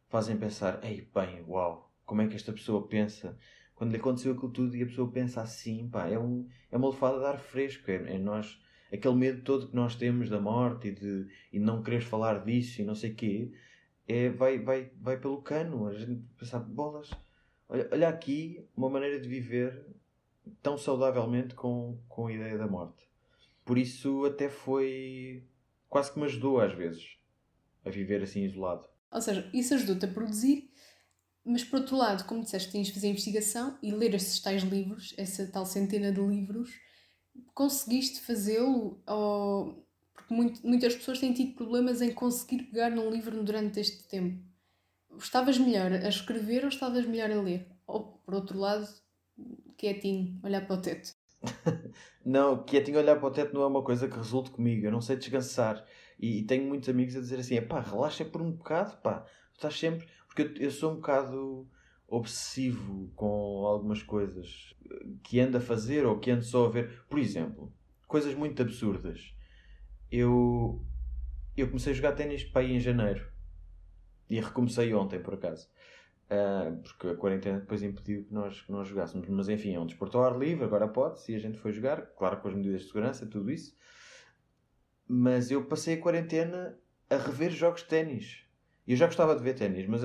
[0.09, 3.37] fazem pensar: ei, bem, uau, como é que esta pessoa pensa?
[3.75, 6.89] Quando lhe aconteceu aquilo tudo e a pessoa pensa assim, pá, é, um, é uma
[6.89, 7.91] lefada de ar fresco.
[7.91, 8.59] É, é nós,
[8.91, 12.81] aquele medo todo que nós temos da morte e de e não querer falar disso
[12.81, 13.51] e não sei quê,
[14.07, 15.87] é, vai, vai, vai pelo cano.
[15.87, 17.09] A gente pensa, bolas,
[17.67, 19.85] olha, olha aqui uma maneira de viver
[20.61, 23.07] tão saudavelmente com, com a ideia da morte.
[23.65, 25.43] Por isso, até foi.
[25.89, 27.17] quase que me ajudou às vezes
[27.83, 28.87] a viver assim isolado.
[29.11, 30.69] Ou seja, isso ajudou-te a produzir,
[31.43, 35.13] mas por outro lado, como disseste, tinhas de fazer investigação e ler esses tais livros,
[35.17, 36.71] essa tal centena de livros,
[37.53, 39.01] conseguiste fazê-lo?
[39.07, 39.85] Ou...
[40.13, 44.43] Porque muito, muitas pessoas têm tido problemas em conseguir pegar num livro durante este tempo.
[45.17, 47.67] Estavas melhor a escrever ou estavas melhor a ler?
[47.85, 48.87] Ou, por outro lado,
[49.77, 51.11] quietinho, olhar para o teto.
[52.25, 54.85] não, quietinho olhar para o teto não é uma coisa que resulte comigo.
[54.85, 55.85] Eu não sei descansar.
[56.19, 59.25] E, e tenho muitos amigos a dizer assim: pá, relaxa por um bocado, pá.
[59.53, 60.07] Estás sempre.
[60.27, 61.67] Porque eu, eu, sou um bocado
[62.07, 64.73] obsessivo com algumas coisas
[65.23, 67.03] que ando a fazer ou que ando só a ver.
[67.09, 67.73] Por exemplo,
[68.07, 69.35] coisas muito absurdas.
[70.09, 70.81] Eu,
[71.55, 73.29] eu comecei a jogar ténis para aí em janeiro.
[74.29, 75.69] E recomecei ontem, por acaso.
[76.29, 79.27] Uh, porque a quarentena depois impediu que nós, que nós jogássemos.
[79.29, 82.01] Mas enfim, é um desporto ao ar livre, agora pode, se a gente foi jogar,
[82.17, 83.77] claro com as medidas de segurança, tudo isso.
[85.07, 86.77] Mas eu passei a quarentena
[87.09, 88.45] a rever jogos de ténis.
[88.85, 90.01] E eu já gostava de ver ténis, mas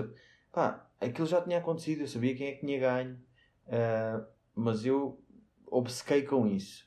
[0.52, 3.18] pá, aquilo já tinha acontecido, eu sabia quem é que tinha ganho,
[3.66, 5.20] uh, mas eu
[5.66, 6.86] obcequei com isso.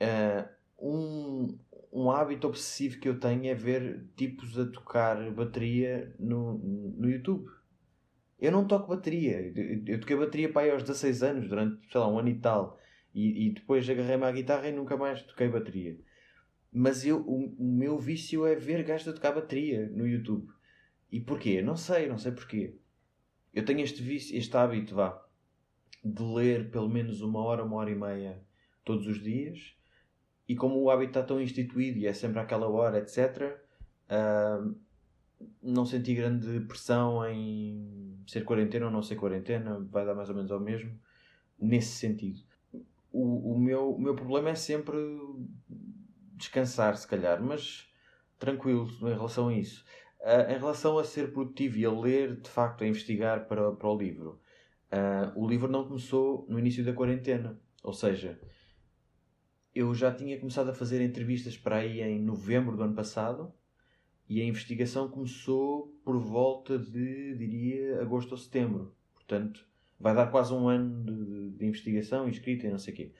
[0.00, 1.58] Uh, um,
[1.92, 7.48] um hábito obsessivo que eu tenho é ver tipos a tocar bateria no, no YouTube
[8.44, 9.52] eu não toco bateria.
[9.86, 12.78] Eu toquei bateria para aí aos 16 anos, durante, sei lá, um ano e tal.
[13.14, 15.98] E, e depois agarrei-me à guitarra e nunca mais toquei bateria.
[16.70, 20.46] Mas eu, o, o meu vício é ver gajos a tocar bateria no YouTube.
[21.10, 21.62] E porquê?
[21.62, 22.76] Não sei, não sei porquê.
[23.54, 25.24] Eu tenho este vício, este hábito, vá,
[26.04, 28.42] de ler pelo menos uma hora, uma hora e meia
[28.84, 29.74] todos os dias.
[30.48, 33.58] E como o hábito está tão instituído e é sempre àquela hora, etc.,
[34.10, 34.74] uh,
[35.62, 40.34] não senti grande pressão em ser quarentena ou não ser quarentena, vai dar mais ou
[40.34, 40.98] menos ao mesmo,
[41.58, 42.40] nesse sentido.
[43.12, 44.96] O, o, meu, o meu problema é sempre
[46.32, 47.88] descansar, se calhar, mas
[48.38, 49.84] tranquilo em relação a isso.
[50.24, 53.88] Uh, em relação a ser produtivo e a ler, de facto, a investigar para, para
[53.88, 54.40] o livro,
[54.90, 58.40] uh, o livro não começou no início da quarentena, ou seja,
[59.74, 63.52] eu já tinha começado a fazer entrevistas para aí em novembro do ano passado
[64.26, 68.94] e a investigação começou por volta de, diria, agosto ou setembro.
[69.12, 69.66] Portanto,
[69.98, 73.12] vai dar quase um ano de, de investigação e escrita e não sei o quê.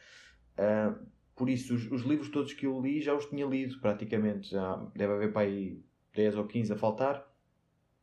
[0.59, 4.51] Uh, por isso, os, os, livros todos que eu li já os tinha lido praticamente.
[4.51, 5.83] Já deve haver para aí
[6.15, 7.27] 10 ou 15 a faltar,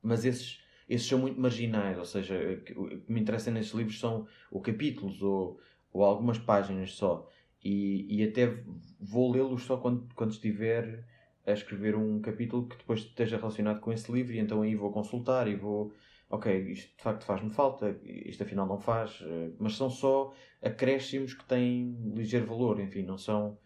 [0.01, 1.97] mas esses, esses são muito marginais.
[1.97, 2.35] Ou seja,
[2.75, 5.59] o que me interessa nesses livros são ou capítulos ou,
[5.93, 7.29] ou algumas páginas só.
[7.63, 8.63] E, e até
[8.99, 11.05] vou lê-los só quando, quando estiver
[11.45, 14.91] a escrever um capítulo que depois esteja relacionado com esse livro e então aí vou
[14.91, 15.91] consultar e vou
[16.31, 21.33] ok, isto de facto faz-me falta, isto afinal não faz, eh, mas são só acréscimos
[21.33, 23.57] que têm ligeiro valor, enfim, não são,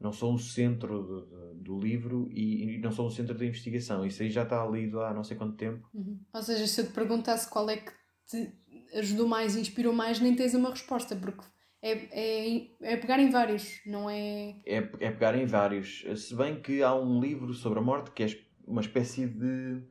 [0.00, 3.44] não são o centro do, do, do livro e, e, não são o centro da
[3.44, 4.04] investigação.
[4.04, 5.86] Isso aí já está lido há não sei quanto tempo.
[5.92, 6.18] Uhum.
[6.32, 7.92] Ou seja, se eu te perguntasse qual é que
[8.26, 8.52] te
[8.94, 11.44] ajudou mais, inspirou mais, nem tens uma resposta, porque
[11.82, 14.56] é, é, é pegar em vários, não é...
[14.66, 14.76] é.
[14.76, 16.04] É pegar em vários.
[16.16, 18.26] Se bem que há um livro sobre a morte que é
[18.66, 19.82] uma espécie de.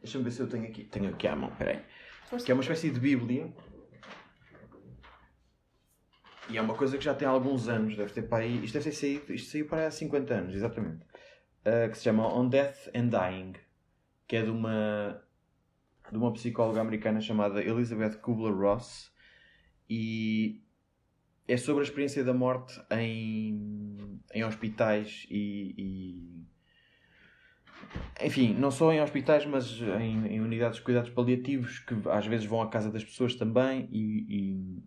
[0.00, 0.84] Deixa-me ver se eu tenho aqui.
[0.84, 1.82] Tenho aqui à mão, peraí.
[2.28, 2.46] Força.
[2.46, 3.52] Que é uma espécie de Bíblia
[6.48, 8.64] E é uma coisa que já tem alguns anos, deve ter para aí.
[8.64, 11.04] Isto deve ter saído, isto saiu para aí há 50 anos, exatamente.
[11.60, 13.52] Uh, que se chama On Death and Dying,
[14.26, 15.22] que é de uma,
[16.10, 19.12] de uma psicóloga americana chamada Elizabeth Kubler-Ross
[19.90, 20.62] e
[21.46, 29.00] é sobre a experiência da morte em, em hospitais e, e, enfim, não só em
[29.00, 33.02] hospitais, mas em, em, unidades de cuidados paliativos que às vezes vão à casa das
[33.02, 34.82] pessoas também e, e,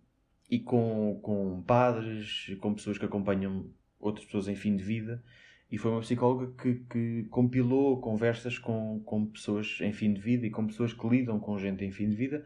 [0.51, 3.65] e com, com padres, com pessoas que acompanham
[3.99, 5.23] outras pessoas em fim de vida.
[5.71, 10.45] E foi uma psicóloga que, que compilou conversas com, com pessoas em fim de vida
[10.45, 12.45] e com pessoas que lidam com gente em fim de vida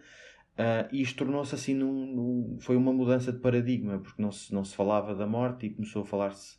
[0.56, 4.54] Uh, e isto tornou-se assim num, num, foi uma mudança de paradigma porque não se,
[4.54, 6.58] não se falava da morte e começou a falar-se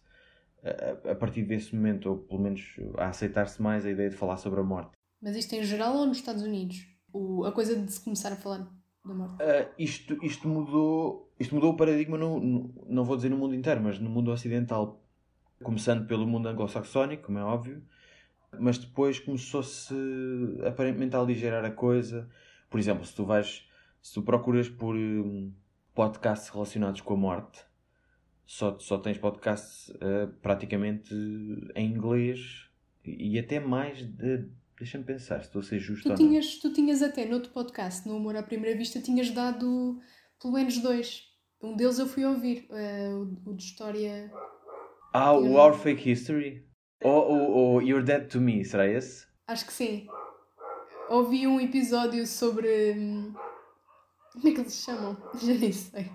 [0.63, 4.37] a, a, partir desse momento ou pelo menos a aceitar-se mais a ideia de falar
[4.37, 4.91] sobre a morte.
[5.23, 6.87] Mas isto em geral ou nos Estados Unidos?
[7.11, 8.69] O, a coisa de se começar a falar
[9.03, 9.43] da morte?
[9.43, 13.55] Uh, isto, isto mudou isto mudou o paradigma no, no, não vou dizer no mundo
[13.55, 15.03] inteiro mas no mundo ocidental
[15.63, 17.83] começando pelo mundo anglo-saxónico como é óbvio
[18.59, 19.95] mas depois começou-se
[20.67, 22.29] aparentemente a aligerar a coisa
[22.71, 23.67] por exemplo se tu vais
[24.07, 25.53] se tu procuras por um,
[25.97, 27.65] podcasts relacionados com a morte,
[28.47, 31.13] só, só tens podcasts uh, praticamente
[31.75, 32.69] em inglês
[33.05, 34.49] e até mais de.
[34.79, 38.07] Deixa-me pensar se estou a ser justo tu tinhas, Tu tinhas até no outro podcast,
[38.07, 39.99] no Humor à Primeira Vista, tinhas dado
[40.39, 41.26] pelo menos dois.
[41.63, 44.31] Um deles eu fui ouvir, uh, o, o, de história.
[45.13, 46.67] Ah, o Our Fake History?
[47.03, 49.27] Ou, ou, ou You're Dead to Me, será esse?
[49.47, 50.07] Acho que sim.
[51.09, 52.93] Ouvi um episódio sobre.
[52.93, 53.35] Hum,
[54.33, 55.17] como é que eles se chamam?
[55.41, 56.11] Já nem sei.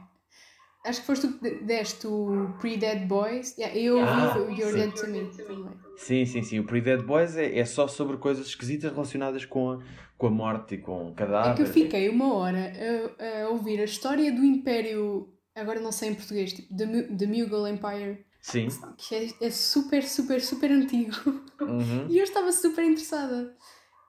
[0.84, 3.56] Acho que foste tu que deste o Pre-Dead Boys.
[3.58, 5.70] Yeah, eu ouvi ah, o You're Dead to Me também.
[5.96, 6.60] Sim, sim, sim.
[6.60, 9.80] O Pre-Dead Boys é, é só sobre coisas esquisitas relacionadas com a,
[10.18, 11.60] com a morte e com cadáveres.
[11.60, 12.74] É que eu fiquei uma hora
[13.20, 17.28] a, a ouvir a história do Império, agora não sei em português, tipo The, The
[17.28, 18.26] Mughal Empire.
[18.42, 18.68] Sim.
[18.98, 21.16] Que é, é super, super, super antigo.
[21.62, 22.08] Uhum.
[22.10, 23.56] E eu estava super interessada.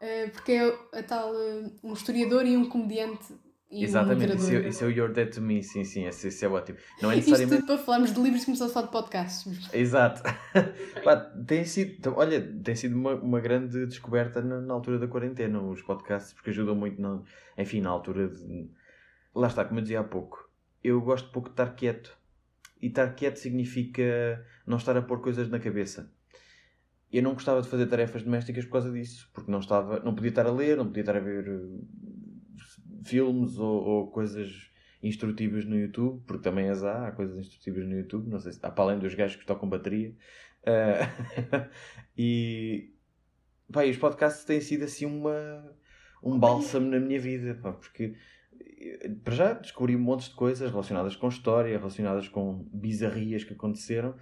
[0.01, 3.35] Uh, porque é a tal, uh, um historiador e um comediante
[3.73, 6.45] e Exatamente, isso, é, isso é o You're Dead to Me, sim, sim, esse, esse
[6.45, 6.77] é ótimo.
[7.01, 7.55] Não é necessariamente...
[7.55, 9.71] Isto tudo para falarmos de livros começar a falar de podcasts.
[9.73, 10.23] Exato.
[11.03, 15.09] Pá, tem sido, então, olha, tem sido uma, uma grande descoberta na, na, altura da
[15.09, 17.23] quarentena, os podcasts, porque ajudam muito, na,
[17.57, 18.69] enfim, na altura de...
[19.35, 20.51] Lá está, como eu dizia há pouco,
[20.85, 22.15] eu gosto pouco de estar quieto.
[22.79, 26.13] E estar quieto significa não estar a pôr coisas na cabeça.
[27.11, 30.29] Eu não gostava de fazer tarefas domésticas por causa disso, porque não estava, não podia
[30.29, 31.47] estar a ler, não podia estar a ver
[33.05, 34.71] filmes ou, ou, coisas
[35.03, 38.61] instrutivas no YouTube, porque também as há, há coisas instrutivas no YouTube, não sei se
[38.62, 40.15] há para além dos gajos que tocam bateria.
[40.62, 41.69] Uh,
[42.17, 42.95] e,
[43.73, 45.75] pá, e os podcasts têm sido assim uma,
[46.23, 48.15] um bálsamo na minha vida, pá, porque
[49.25, 54.17] para já descobri um monte de coisas relacionadas com história, relacionadas com bizarrias que aconteceram,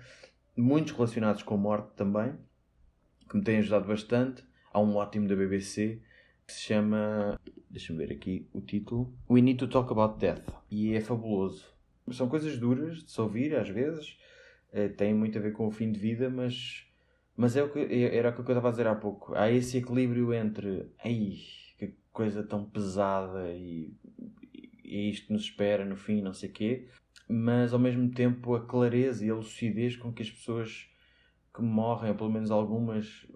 [0.57, 2.35] muitos relacionados com morte também,
[3.29, 4.45] que me têm ajudado bastante.
[4.73, 6.01] Há um ótimo da BBC
[6.51, 7.39] que se chama
[7.71, 10.53] deixa-me ver aqui o título, We Need to Talk About Death.
[10.69, 11.65] E é fabuloso.
[12.11, 14.19] São coisas duras de se ouvir às vezes,
[14.73, 16.85] é, tem muito a ver com o fim de vida, mas,
[17.37, 19.33] mas é o que, é, era o que eu estava a dizer há pouco.
[19.37, 21.37] Há esse equilíbrio entre, ai,
[21.79, 23.95] que coisa tão pesada e,
[24.85, 26.89] e isto nos espera no fim, não sei quê,
[27.29, 30.91] mas ao mesmo tempo a clareza e a lucidez com que as pessoas
[31.55, 33.29] que morrem, ou pelo menos algumas,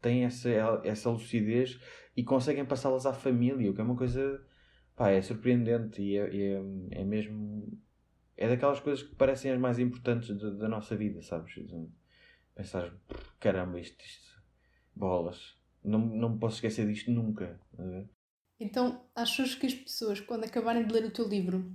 [0.00, 0.50] têm essa,
[0.84, 1.80] essa lucidez
[2.18, 4.44] e conseguem passá-las à família, o que é uma coisa
[4.96, 7.80] pá, é surpreendente e é, é, é mesmo
[8.36, 11.54] é daquelas coisas que parecem as mais importantes da, da nossa vida, sabes?
[12.56, 12.92] Pensar,
[13.38, 14.42] caramba, isto, isto,
[14.96, 17.60] bolas, não, não me posso esquecer disto nunca.
[18.58, 21.72] Então, achas que as pessoas, quando acabarem de ler o teu livro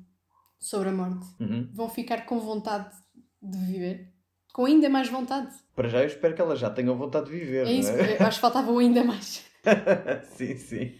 [0.59, 1.69] sobre a morte, uhum.
[1.71, 2.93] vão ficar com vontade
[3.41, 4.13] de viver?
[4.51, 5.55] Com ainda mais vontade?
[5.73, 7.65] Para já, eu espero que elas já tenham vontade de viver.
[7.65, 8.21] É isso, é?
[8.21, 9.41] acho que faltava ainda mais.
[10.23, 10.97] sim, sim.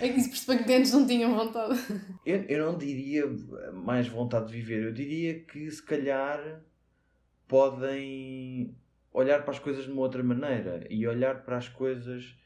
[0.00, 1.80] É que isso percebeu que antes não tinham vontade.
[2.24, 3.24] Eu, eu não diria
[3.72, 6.60] mais vontade de viver, eu diria que se calhar
[7.48, 8.76] podem
[9.12, 12.36] olhar para as coisas de uma outra maneira e olhar para as coisas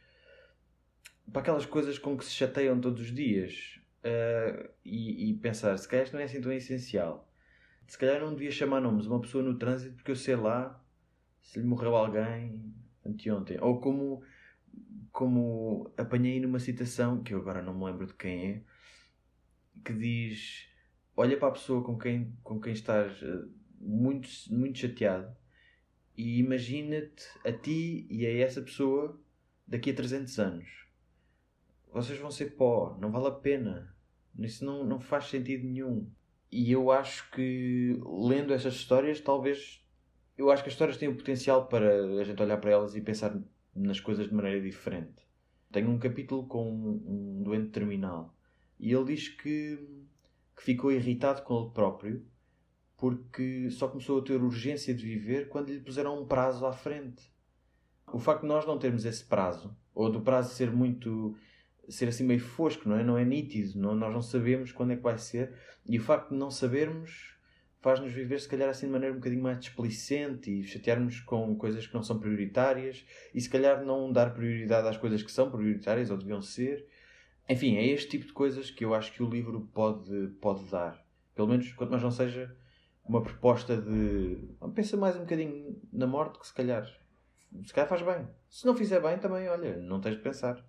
[1.32, 5.86] para aquelas coisas com que se chateiam todos os dias uh, e, e, pensar se
[5.88, 7.28] calhar isto não é assim tão essencial
[7.86, 10.82] se calhar não devia chamar nomes uma pessoa no trânsito porque eu sei lá
[11.40, 14.22] se lhe morreu alguém anteontem ou como
[15.16, 18.62] como apanhei numa citação que eu agora não me lembro de quem é,
[19.82, 20.68] que diz:
[21.16, 23.44] Olha para a pessoa com quem, com quem estás eh,
[23.80, 25.34] muito, muito chateado
[26.14, 29.18] e imagina-te a ti e a essa pessoa
[29.66, 30.86] daqui a 300 anos.
[31.90, 33.96] Vocês vão ser pó, não vale a pena.
[34.38, 36.10] Isso não, não faz sentido nenhum.
[36.52, 39.82] e eu acho que lendo essas histórias, talvez.
[40.36, 43.00] Eu acho que as histórias têm o potencial para a gente olhar para elas e
[43.00, 43.34] pensar
[43.76, 45.26] nas coisas de maneira diferente.
[45.70, 48.34] Tenho um capítulo com um doente terminal
[48.78, 49.78] e ele diz que,
[50.56, 52.26] que ficou irritado com ele próprio
[52.96, 57.30] porque só começou a ter urgência de viver quando lhe puseram um prazo à frente.
[58.12, 61.36] O facto de nós não termos esse prazo, ou do prazo ser muito
[61.88, 63.04] ser assim meio fosco, não é?
[63.04, 65.52] Não é nítido, não, nós não sabemos quando é que vai ser,
[65.84, 67.35] e o facto de não sabermos
[67.86, 71.86] faz-nos viver se calhar assim de maneira um bocadinho mais displicente e chatearmos com coisas
[71.86, 76.10] que não são prioritárias e se calhar não dar prioridade às coisas que são prioritárias
[76.10, 76.84] ou deviam ser.
[77.48, 81.00] Enfim, é este tipo de coisas que eu acho que o livro pode, pode dar.
[81.32, 82.52] Pelo menos, quanto mais não seja
[83.04, 84.36] uma proposta de.
[84.74, 86.84] Pensa mais um bocadinho na morte que se calhar.
[87.64, 88.26] Se calhar faz bem.
[88.50, 90.60] Se não fizer bem, também, olha, não tens de pensar.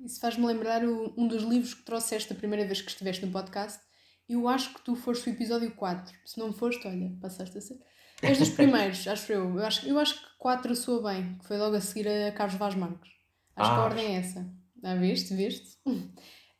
[0.00, 3.30] Isso faz-me lembrar o, um dos livros que trouxeste a primeira vez que estiveste no
[3.30, 3.93] podcast.
[4.28, 6.14] Eu acho que tu foste o episódio 4.
[6.24, 7.78] Se não foste, olha, passaste a ser.
[8.22, 9.58] És dos primeiros, acho eu.
[9.58, 12.56] Eu acho, eu acho que 4 soa bem, que foi logo a seguir a Carlos
[12.56, 13.10] Vaz Marcos.
[13.56, 14.50] Acho ah, que a ordem é essa.
[14.82, 15.34] Ah, viste?
[15.34, 15.78] Viste?
[15.86, 16.02] Uh,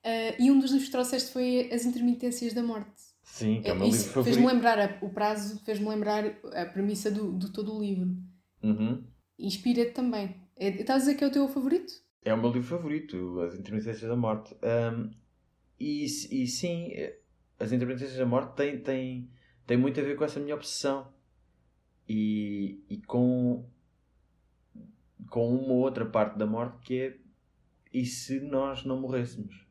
[0.38, 3.02] e um dos livros que trouxeste foi As Intermitências da Morte.
[3.22, 4.34] Sim, que é o meu Isso livro favorito.
[4.34, 8.14] Fez-me lembrar, a, o prazo fez-me lembrar a premissa do, do todo o livro.
[8.62, 9.02] Uhum.
[9.38, 10.36] Inspira-te também.
[10.56, 11.92] É, estás a dizer que é o teu favorito?
[12.24, 14.54] É o meu livro favorito, As Intermitências da Morte.
[14.62, 15.10] Um,
[15.80, 16.90] e, e sim,
[17.58, 19.30] As Intermitências da Morte tem, tem,
[19.66, 21.12] tem muito a ver com essa minha obsessão.
[22.08, 23.66] E, e com,
[25.30, 27.16] com uma outra parte da morte que é
[27.92, 29.66] e se nós não morrêssemos?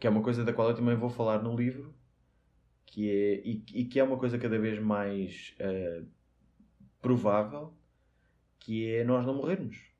[0.00, 1.94] Que é uma coisa da qual eu também vou falar no livro
[2.86, 6.06] que é, e, e que é uma coisa cada vez mais uh,
[7.00, 7.72] provável
[8.58, 9.96] que é nós não morrermos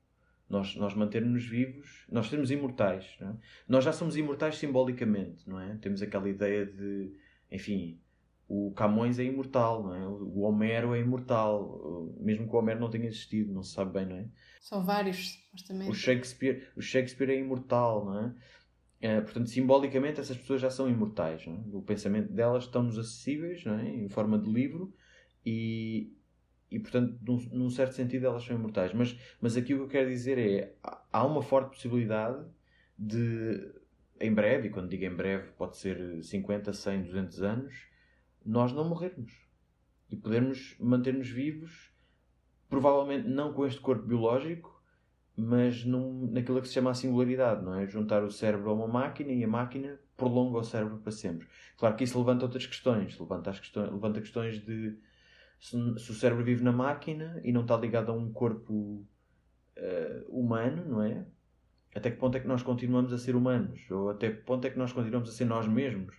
[0.49, 3.17] nós, nós mantermos vivos, nós sermos imortais.
[3.21, 3.33] É?
[3.67, 5.75] Nós já somos imortais simbolicamente, não é?
[5.75, 7.11] Temos aquela ideia de,
[7.51, 7.99] enfim,
[8.47, 10.07] o Camões é imortal, não é?
[10.07, 14.05] O Homero é imortal, mesmo que o Homero não tenha existido, não se sabe bem,
[14.05, 14.25] não é?
[14.61, 15.91] São vários, supostamente.
[15.91, 18.35] O Shakespeare, o Shakespeare é imortal, não é?
[19.01, 21.45] é portanto, simbolicamente, essas pessoas já são imortais.
[21.45, 21.59] Não é?
[21.73, 23.89] O pensamento delas estão-nos acessíveis, não é?
[23.89, 24.93] em forma de livro,
[25.45, 26.13] e,
[26.71, 28.93] e portanto, num, num, certo sentido, elas são imortais.
[28.93, 30.73] Mas, mas aqui o que eu quero dizer é:
[31.11, 32.45] há uma forte possibilidade
[32.97, 33.73] de,
[34.19, 37.87] em breve, e quando digo em breve, pode ser 50, 100, 200 anos,
[38.45, 39.33] nós não morrermos
[40.09, 41.91] e podermos manter-nos vivos,
[42.69, 44.77] provavelmente não com este corpo biológico,
[45.35, 47.85] mas num, naquilo que se chama a singularidade, não é?
[47.85, 51.47] Juntar o cérebro a uma máquina e a máquina prolonga o cérebro para sempre.
[51.77, 54.97] Claro que isso levanta outras questões, levanta, as questões, levanta questões de
[55.59, 58.73] se, se, o cérebro vive na máquina e não está ligado a um corpo
[59.77, 61.25] uh, humano, não é?
[61.95, 63.79] Até que ponto é que nós continuamos a ser humanos?
[63.89, 66.15] Ou até que ponto é que nós continuamos a ser nós mesmos?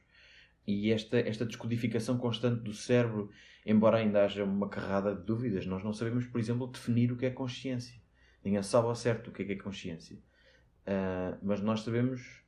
[0.66, 3.30] E esta, esta descodificação constante do cérebro,
[3.64, 7.26] embora ainda haja uma carrada de dúvidas, nós não sabemos, por exemplo, definir o que
[7.26, 8.00] é consciência.
[8.44, 10.16] Ninguém sabe ao certo o que é, que é consciência.
[10.86, 12.42] Uh, mas nós sabemos,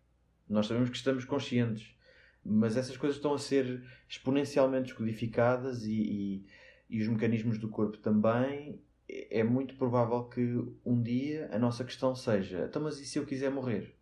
[0.48, 1.96] nós sabemos que estamos conscientes.
[2.44, 6.46] Mas essas coisas estão a ser exponencialmente descodificadas e, e
[6.90, 8.82] e os mecanismos do corpo também,
[9.30, 10.42] é muito provável que
[10.84, 13.96] um dia a nossa questão seja: então, mas e se eu quiser morrer?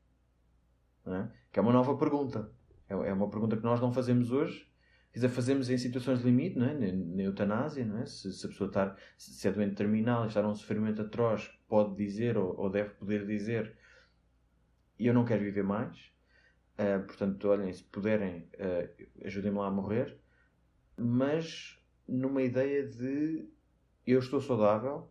[1.06, 1.28] É?
[1.50, 2.50] Que é uma nova pergunta.
[2.88, 4.68] É, é uma pergunta que nós não fazemos hoje.
[5.10, 6.74] Quer dizer, fazemos em situações de limite, não é?
[6.74, 8.06] na, na eutanásia, não é?
[8.06, 11.96] se, se a pessoa está, se é doente terminal e está num sofrimento atroz, pode
[11.96, 13.74] dizer ou, ou deve poder dizer:
[14.98, 15.96] Eu não quero viver mais.
[16.78, 20.16] Uh, portanto, olhem, se puderem, uh, ajudem-me lá a morrer.
[20.96, 23.48] Mas numa ideia de
[24.12, 25.08] eu estou saudável,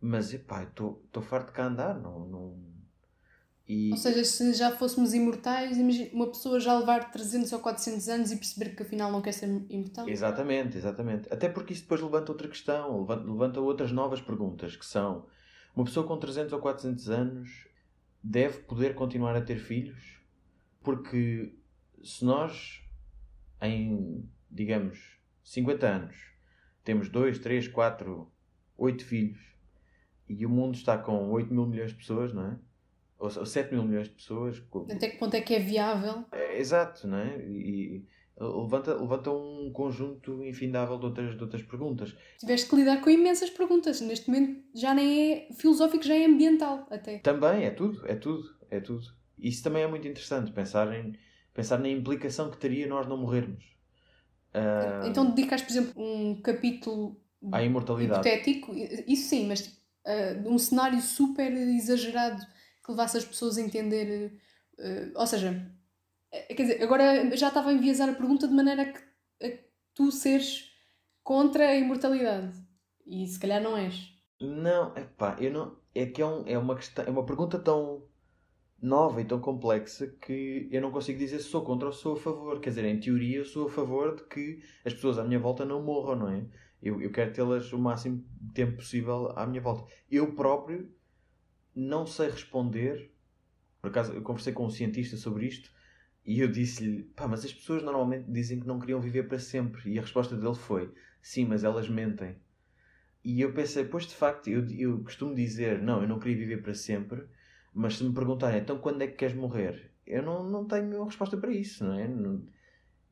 [0.00, 2.72] mas epá, estou farto de cá andar, não, não...
[3.68, 3.90] E...
[3.92, 8.32] Ou seja, se já fôssemos imortais, imagina uma pessoa já levar 300 ou 400 anos
[8.32, 10.08] e perceber que afinal não quer ser imortal.
[10.08, 11.32] Exatamente, exatamente.
[11.32, 15.26] Até porque isso depois levanta outra questão, levanta, levanta outras novas perguntas, que são,
[15.76, 17.68] uma pessoa com 300 ou 400 anos
[18.22, 20.20] deve poder continuar a ter filhos?
[20.82, 21.54] Porque
[22.02, 22.82] se nós,
[23.60, 26.16] em, digamos, 50 anos,
[26.84, 28.31] temos 2, 3, 4,
[28.82, 29.38] 8 filhos
[30.28, 32.58] e o mundo está com 8 mil milhões de pessoas, não é?
[33.18, 34.60] Ou 7 mil milhões de pessoas.
[34.90, 36.24] Até que ponto é que é viável?
[36.32, 37.38] É, exato, não é?
[37.38, 38.04] E,
[38.36, 42.16] levanta, levanta um conjunto infindável de outras, de outras perguntas.
[42.38, 44.00] Tiveste que lidar com imensas perguntas.
[44.00, 47.18] Neste momento já nem é filosófico, já é ambiental até.
[47.18, 49.06] Também, é tudo, é tudo, é tudo.
[49.38, 51.14] Isso também é muito interessante, pensar, em,
[51.54, 53.64] pensar na implicação que teria nós não morrermos.
[54.52, 55.06] Uh...
[55.06, 58.28] Então dedicas, por exemplo, um capítulo à imortalidade.
[58.28, 58.72] hipotético,
[59.06, 59.66] isso sim, mas
[60.06, 62.44] uh, um cenário super exagerado
[62.84, 64.40] que levasse as pessoas a entender.
[64.78, 65.70] Uh, ou seja,
[66.48, 69.58] quer dizer, agora já estava a enviesar a pergunta de maneira que a
[69.94, 70.70] tu seres
[71.22, 72.52] contra a imortalidade.
[73.06, 74.12] E se calhar não és.
[74.40, 75.76] Não, epá, eu não.
[75.94, 78.08] É que é, um, é, uma questão, é uma pergunta tão
[78.80, 82.20] nova e tão complexa que eu não consigo dizer se sou contra ou sou a
[82.20, 82.60] favor.
[82.60, 85.64] Quer dizer, em teoria eu sou a favor de que as pessoas à minha volta
[85.64, 86.44] não morram, não é?
[86.82, 89.90] Eu, eu quero tê-las o máximo de tempo possível à minha volta.
[90.10, 90.90] Eu próprio
[91.74, 93.12] não sei responder.
[93.80, 95.70] Por acaso, eu conversei com um cientista sobre isto
[96.26, 99.92] e eu disse-lhe: pá, mas as pessoas normalmente dizem que não queriam viver para sempre.
[99.92, 102.36] E a resposta dele foi: sim, mas elas mentem.
[103.24, 106.62] E eu pensei: pois de facto, eu, eu costumo dizer: não, eu não queria viver
[106.62, 107.24] para sempre.
[107.72, 109.92] Mas se me perguntarem, então quando é que queres morrer?
[110.04, 112.10] Eu não, não tenho resposta para isso, não é?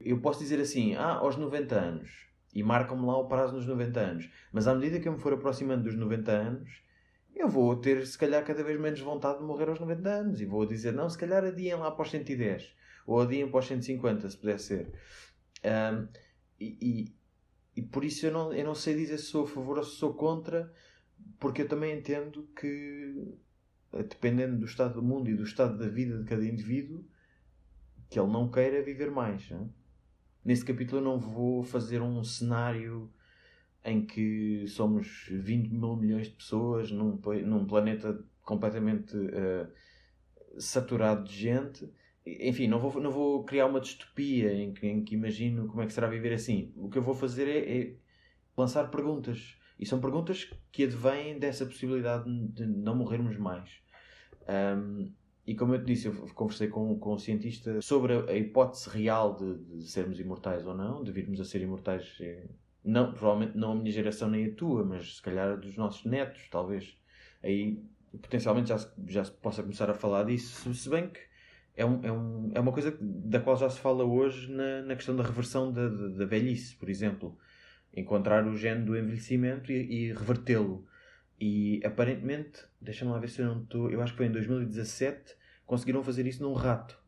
[0.01, 4.01] Eu posso dizer assim: ah, aos 90 anos e marcam-me lá o prazo nos 90
[4.01, 4.31] anos.
[4.53, 6.83] Mas à medida que eu me for aproximando dos 90 anos,
[7.35, 10.41] eu vou ter, se calhar, cada vez menos vontade de morrer aos 90 anos.
[10.41, 12.75] E vou dizer, não, se calhar adiem lá para os 110.
[13.07, 14.93] Ou adiem para os 150, se puder ser.
[15.65, 16.09] Um,
[16.59, 19.79] e, e, e, por isso eu não, eu não sei dizer se sou a favor
[19.79, 20.73] ou se sou contra,
[21.39, 23.39] porque eu também entendo que,
[23.93, 27.05] dependendo do estado do mundo e do estado da vida de cada indivíduo,
[28.09, 29.49] que ele não queira viver mais.
[29.51, 29.73] Não?
[30.45, 33.11] Nesse capítulo eu não vou fazer um cenário
[33.85, 39.71] em que somos 20 mil milhões de pessoas num, num planeta completamente uh,
[40.59, 41.91] saturado de gente.
[42.27, 45.87] Enfim, não vou, não vou criar uma distopia em que, em que imagino como é
[45.87, 46.73] que será viver assim.
[46.77, 47.95] O que eu vou fazer é, é
[48.57, 49.57] lançar perguntas.
[49.79, 53.71] E são perguntas que advêm dessa possibilidade de não morrermos mais.
[54.77, 55.11] Um,
[55.51, 58.89] e como eu te disse, eu conversei com, com um cientista sobre a, a hipótese
[58.89, 62.19] real de, de, sermos imortais ou não, de virmos a ser imortais.
[62.21, 62.47] Eh,
[62.85, 66.05] não, provavelmente não a minha geração nem a tua, mas se calhar a dos nossos
[66.05, 66.97] netos, talvez.
[67.43, 67.83] Aí
[68.23, 68.79] potencialmente já,
[69.09, 71.19] já se possa começar a falar disso, se bem que
[71.77, 74.95] é, um, é, um, é uma coisa da qual já se fala hoje na, na
[74.95, 77.37] questão da reversão da, da, da velhice, por exemplo.
[77.93, 80.87] Encontrar o gene do envelhecimento e, e revertê-lo.
[81.41, 83.91] E aparentemente, deixa-me lá ver se eu não estou.
[83.91, 85.40] Eu acho que foi em 2017
[85.71, 87.01] conseguiram fazer isso num rato.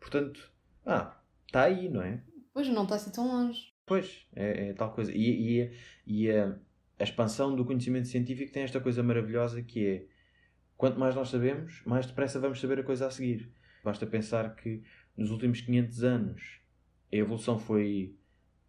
[0.00, 0.50] Portanto,
[0.86, 2.22] ah, está aí, não é?
[2.50, 3.74] Pois, não está assim tão longe.
[3.84, 5.12] Pois, é, é tal coisa.
[5.12, 5.72] E, e,
[6.06, 6.56] e a,
[6.98, 10.06] a, expansão do conhecimento científico tem esta coisa maravilhosa que é
[10.78, 13.52] quanto mais nós sabemos, mais depressa vamos saber a coisa a seguir.
[13.84, 14.82] Basta pensar que
[15.14, 16.60] nos últimos 500 anos
[17.12, 18.16] a evolução foi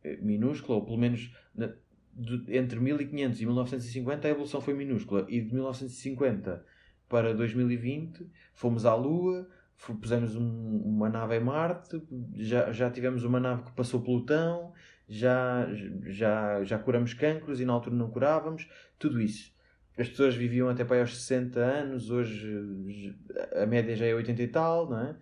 [0.03, 1.73] eh, minúscula, ou pelo menos na,
[2.13, 6.65] de, entre 1500 e 1950 a evolução foi minúscula, e de 1950
[7.11, 9.45] para 2020, fomos à Lua,
[9.99, 12.01] pusemos um, uma nave em Marte,
[12.35, 14.71] já, já tivemos uma nave que passou Plutão,
[15.09, 15.67] já,
[16.05, 18.65] já, já curamos cancros e na altura não curávamos,
[18.97, 19.53] tudo isso.
[19.97, 23.13] As pessoas viviam até para aos 60 anos, hoje
[23.61, 25.15] a média já é 80 e tal, não é?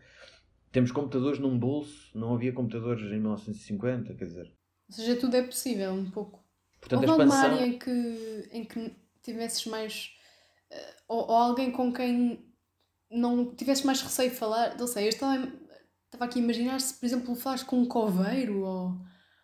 [0.71, 4.53] Temos computadores num bolso, não havia computadores em 1950, quer dizer.
[4.89, 6.45] Ou seja, tudo é possível, um pouco.
[6.79, 7.43] Portanto, Houve expansão...
[7.45, 10.18] alguma área em que, em que tivesses mais
[11.09, 12.45] ou, ou, alguém com quem
[13.11, 15.51] não tivesse mais receio de falar, não sei, eu estava,
[16.05, 19.01] estava aqui a imaginar se, por exemplo, falares com um coveiro ou.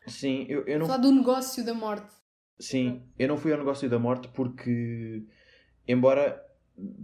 [0.08, 0.86] Sim, eu, eu não.
[0.86, 2.14] Falar do negócio da morte.
[2.60, 5.26] Sim, eu não fui ao negócio da morte porque,
[5.88, 6.42] embora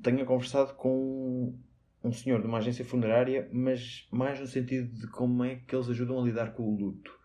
[0.03, 1.57] tenha conversado com
[2.03, 5.89] um senhor de uma agência funerária, mas mais no sentido de como é que eles
[5.89, 7.19] ajudam a lidar com o luto.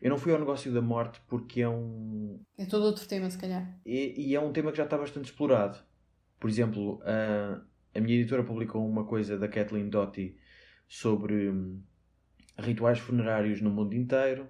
[0.00, 2.40] Eu não fui ao negócio da morte porque é um.
[2.58, 3.80] É todo outro tema, se calhar.
[3.86, 5.78] E, e é um tema que já está bastante explorado.
[6.42, 7.62] Por exemplo, a,
[7.96, 10.36] a minha editora publicou uma coisa da Kathleen Doty
[10.88, 11.80] sobre hum,
[12.58, 14.48] rituais funerários no mundo inteiro.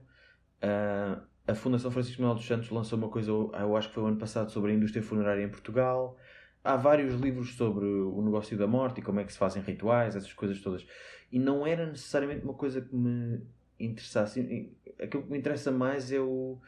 [1.47, 4.17] A Fundação Francisco Manuel dos Santos lançou uma coisa, eu acho que foi o ano
[4.17, 6.17] passado, sobre a indústria funerária em Portugal.
[6.65, 10.17] Há vários livros sobre o negócio da morte e como é que se fazem rituais,
[10.17, 10.87] essas coisas todas.
[11.31, 13.43] E não era necessariamente uma coisa que me
[13.79, 14.73] interessasse.
[14.99, 16.59] Aquilo que me interessa mais é, o,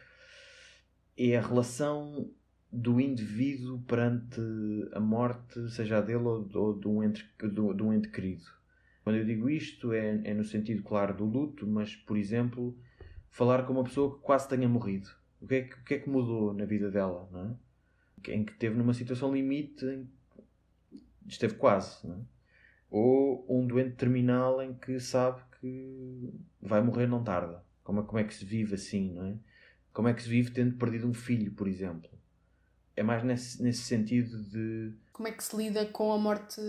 [1.16, 2.30] é a relação
[2.74, 4.40] do indivíduo perante
[4.92, 8.44] a morte, seja a dele ou, ou de, um ente, de, de um ente querido.
[9.04, 12.76] Quando eu digo isto é, é no sentido, claro, do luto, mas, por exemplo,
[13.30, 15.08] falar com uma pessoa que quase tenha morrido.
[15.40, 18.32] O que é que, que, é que mudou na vida dela, não é?
[18.32, 20.06] Em que esteve numa situação limite,
[21.28, 22.18] esteve quase, não é?
[22.90, 27.62] Ou um doente terminal em que sabe que vai morrer não tarda.
[27.84, 29.36] Como é, como é que se vive assim, não é?
[29.92, 32.10] Como é que se vive tendo perdido um filho, por exemplo?
[32.96, 34.92] É mais nesse, nesse sentido de.
[35.12, 36.60] Como é que se lida com a morte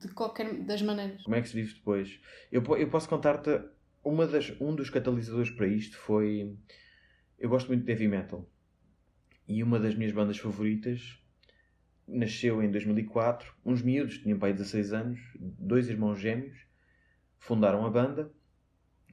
[0.00, 1.22] de qualquer das maneiras?
[1.22, 2.20] Como é que se vive depois?
[2.50, 3.60] Eu, eu posso contar-te.
[4.04, 6.56] Uma das, um dos catalisadores para isto foi.
[7.38, 8.48] Eu gosto muito de heavy metal.
[9.46, 11.18] E uma das minhas bandas favoritas
[12.06, 13.52] nasceu em 2004.
[13.64, 16.56] Uns miúdos, tinham pai 16 anos, dois irmãos gêmeos,
[17.38, 18.30] fundaram a banda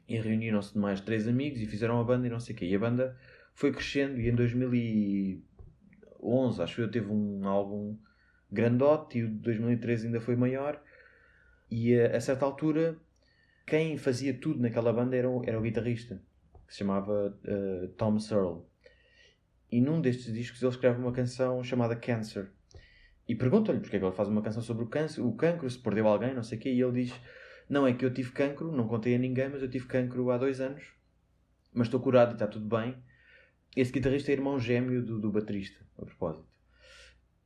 [0.08, 2.66] E reuniram-se mais três amigos e fizeram a banda e não sei o quê.
[2.66, 3.18] E a banda
[3.54, 5.46] foi crescendo e em
[6.20, 7.98] 2011, acho eu, teve um álbum
[8.52, 10.82] grandote e o de 2013 ainda foi maior.
[11.70, 12.98] E a, a certa altura,
[13.66, 16.22] quem fazia tudo naquela banda era era o guitarrista,
[16.68, 18.64] que se chamava uh, Tom Searle.
[19.72, 22.52] E num destes discos ele escreve uma canção chamada Cancer.
[23.28, 25.80] E perguntam-lhe porque é que ele faz uma canção sobre o câncer, o cancro, se
[25.80, 26.70] perdeu alguém, não sei o quê.
[26.70, 27.14] E ele diz:
[27.68, 30.38] Não, é que eu tive cancro, não contei a ninguém, mas eu tive cancro há
[30.38, 30.84] dois anos,
[31.74, 32.96] mas estou curado e está tudo bem.
[33.76, 36.48] Esse guitarrista é irmão gêmeo do, do baterista, a propósito.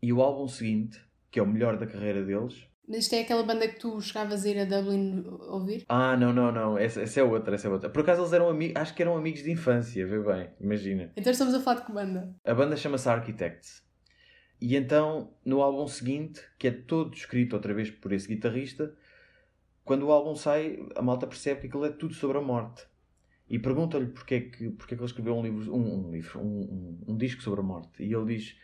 [0.01, 1.01] E o álbum seguinte,
[1.31, 2.67] que é o melhor da carreira deles.
[2.87, 5.85] Isto é aquela banda que tu chegavas a ir a Dublin ouvir?
[5.87, 6.77] Ah, não, não, não.
[6.77, 7.89] Essa, essa é outra, essa é outra.
[7.89, 11.11] Por acaso eles eram amigos, acho que eram amigos de infância, vê bem, imagina.
[11.15, 12.35] Então estamos a falar de que banda?
[12.43, 13.83] A banda chama-se Architects.
[14.61, 18.93] E então, no álbum seguinte, que é todo escrito outra vez por esse guitarrista,
[19.85, 22.83] quando o álbum sai, a malta percebe que aquilo é tudo sobre a morte.
[23.49, 26.39] E pergunta-lhe porque é que, porque é que ele escreveu um livro, um, um livro
[26.39, 28.03] um, um, um, disco sobre a morte.
[28.03, 28.55] E ele diz: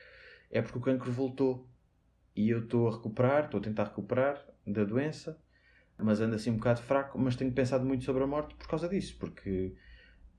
[0.51, 1.67] É porque o cancro voltou.
[2.35, 5.41] E eu estou a recuperar, estou a tentar recuperar da doença,
[5.97, 7.17] mas ando assim um bocado fraco.
[7.17, 9.73] Mas tenho pensado muito sobre a morte por causa disso, porque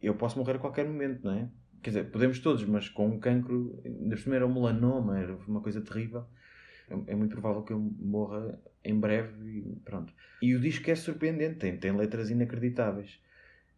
[0.00, 1.48] eu posso morrer a qualquer momento, não é?
[1.82, 5.60] Quer dizer, podemos todos, mas com um cancro, ainda primeiro é um melanoma, era uma
[5.60, 6.24] coisa terrível.
[6.88, 10.12] É, é muito provável que eu morra em breve e pronto.
[10.40, 13.18] E o disco é surpreendente, tem, tem letras inacreditáveis.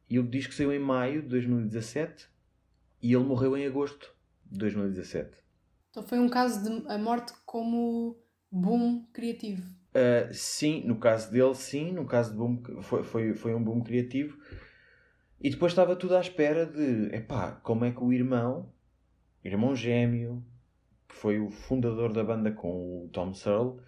[0.08, 2.28] E o disco saiu em maio de 2017
[3.02, 4.14] e ele morreu em agosto
[4.46, 5.30] de 2017.
[5.90, 8.16] Então foi um caso de a morte como
[8.50, 9.62] boom criativo.
[9.88, 11.92] Uh, sim, no caso dele, sim.
[11.92, 14.38] No caso de boom, foi, foi, foi um boom criativo.
[15.40, 18.72] E depois estava tudo à espera de, epá, como é que o irmão,
[19.44, 20.44] irmão gêmeo,
[21.08, 23.80] que foi o fundador da banda com o Tom Searle,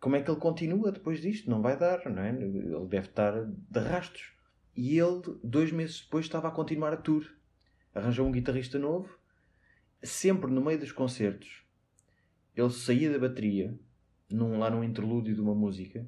[0.00, 1.48] como é que ele continua depois disto?
[1.48, 2.30] Não vai dar, não é?
[2.30, 4.35] Ele deve estar de rastos.
[4.76, 7.24] E ele, dois meses depois, estava a continuar a tour.
[7.94, 9.18] Arranjou um guitarrista novo.
[10.02, 11.64] Sempre no meio dos concertos,
[12.54, 13.76] ele saía da bateria,
[14.30, 16.06] num, lá num interlúdio de uma música,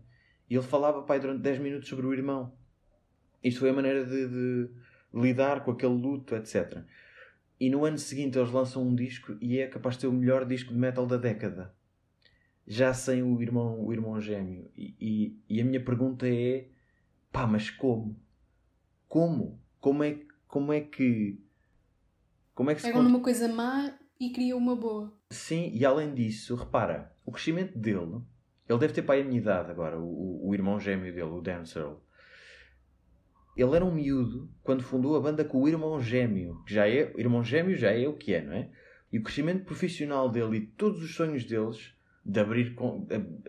[0.49, 2.53] e ele falava, pai, durante 10 minutos sobre o irmão.
[3.43, 4.71] Isto foi a maneira de, de
[5.13, 6.83] lidar com aquele luto, etc.
[7.59, 10.45] E no ano seguinte eles lançam um disco e é capaz de ser o melhor
[10.45, 11.75] disco de metal da década.
[12.67, 14.71] Já sem o irmão, o irmão gêmeo.
[14.77, 16.69] E, e, e a minha pergunta é:
[17.33, 18.17] pá, mas como?
[19.09, 19.61] Como?
[19.81, 21.41] Como é, como é que.
[22.55, 25.13] Como é que se Pegam numa coisa má e criam uma boa.
[25.31, 28.21] Sim, e além disso, repara, o crescimento dele.
[28.69, 31.65] Ele deve ter pai a minha idade agora, o, o irmão gêmeo dele, o Dan
[31.65, 31.97] Searle
[33.63, 37.13] ele era um miúdo quando fundou a banda com o irmão gêmeo, que já é,
[37.15, 38.71] o irmão gêmeo já é o que é, não é?
[39.13, 41.93] E o crescimento profissional dele e todos os sonhos deles
[42.25, 42.77] de abrir,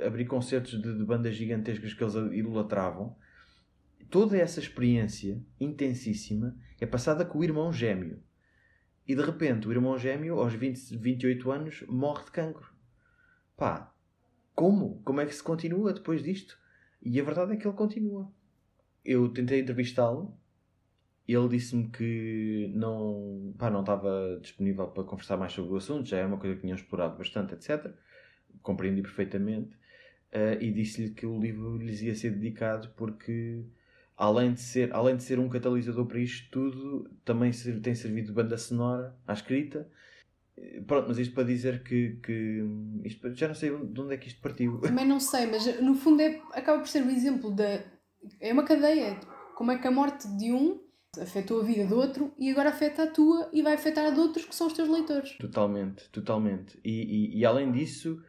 [0.03, 3.15] abrir concertos de, de bandas gigantescas que eles idolatravam,
[4.09, 8.21] toda essa experiência intensíssima é passada com o irmão gêmeo.
[9.07, 12.73] E de repente o irmão gêmeo, aos 20, 28 anos, morre de cancro.
[13.57, 13.93] Pá,
[14.55, 15.01] como?
[15.03, 16.57] Como é que se continua depois disto?
[17.01, 18.31] E a verdade é que ele continua
[19.03, 20.37] eu tentei entrevistá-lo.
[21.27, 26.17] Ele disse-me que não, pá, não estava disponível para conversar mais sobre o assunto, já
[26.17, 27.93] era uma coisa que tinham explorado bastante, etc.
[28.61, 29.75] Compreendi perfeitamente.
[30.31, 33.65] Uh, e disse-lhe que o livro lhes ia ser dedicado porque,
[34.19, 37.51] além de ser, além de ser um catalisador para isto tudo, também
[37.81, 39.89] tem servido de banda sonora à escrita.
[40.85, 42.61] Pronto, mas isto para dizer que, que
[43.05, 44.77] isto, já não sei de onde é que isto partiu.
[44.83, 47.81] Também não sei, mas no fundo é, acaba por ser o exemplo da,
[48.41, 49.17] é uma cadeia.
[49.55, 50.81] Como é que a morte de um
[51.17, 54.19] afetou a vida do outro e agora afeta a tua e vai afetar a de
[54.19, 55.37] outros que são os teus leitores.
[55.37, 56.77] Totalmente, totalmente.
[56.83, 58.21] E, e, e, além disso,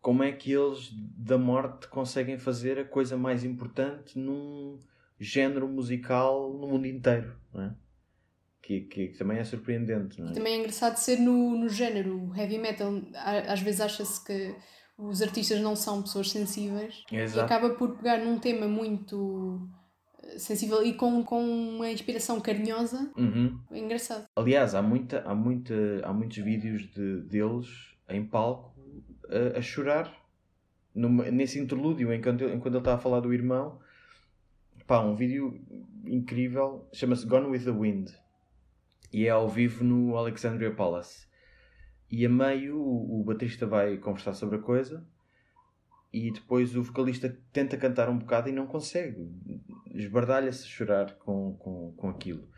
[0.00, 4.78] como é que eles da morte conseguem fazer a coisa mais importante num
[5.18, 7.70] género musical no mundo inteiro, é?
[8.62, 10.32] Que, que, que também é surpreendente, não é?
[10.32, 12.94] também é engraçado ser no, no género heavy metal.
[13.14, 14.56] Às vezes acha-se que
[14.96, 17.38] os artistas não são pessoas sensíveis Exato.
[17.38, 19.68] e acaba por pegar num tema muito
[20.22, 23.58] eh, sensível e com, com uma inspiração carinhosa uhum.
[23.72, 27.66] é engraçado aliás há muita há muita há muitos vídeos de deles
[28.08, 28.72] em palco
[29.28, 30.12] a, a chorar
[30.94, 33.80] numa, nesse interlúdio enquanto, enquanto ele está a falar do irmão
[34.86, 35.60] pá, um vídeo
[36.04, 38.10] incrível chama-se Gone with the Wind
[39.12, 41.26] e é ao vivo no Alexandria Palace
[42.10, 45.04] e a meio o, o baterista vai conversar sobre a coisa
[46.12, 49.28] e depois o vocalista tenta cantar um bocado e não consegue.
[49.92, 52.48] Esbardalha-se a chorar com, com, com aquilo.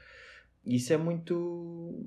[0.63, 2.05] Isso é muito.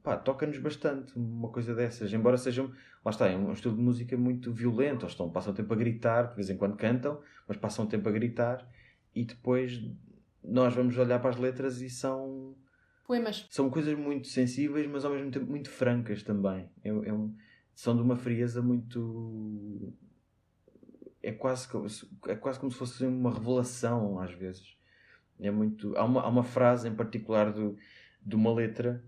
[0.00, 2.12] pá, toca-nos bastante uma coisa dessas.
[2.12, 2.62] Embora seja.
[3.04, 5.02] lá está, é um estilo de música muito violento.
[5.02, 7.88] Eles estão, passam o tempo a gritar, de vez em quando cantam, mas passam o
[7.88, 8.64] tempo a gritar
[9.14, 9.80] e depois
[10.42, 12.54] nós vamos olhar para as letras e são
[13.06, 13.46] Poemas.
[13.50, 16.68] são coisas muito sensíveis, mas ao mesmo tempo muito francas também.
[16.82, 17.34] É, é um-
[17.74, 19.92] são de uma frieza muito.
[21.22, 24.76] É quase, como se- é quase como se fosse uma revelação, às vezes.
[25.40, 25.96] É muito.
[25.96, 27.76] Há uma, há uma frase em particular do,
[28.24, 29.02] de uma letra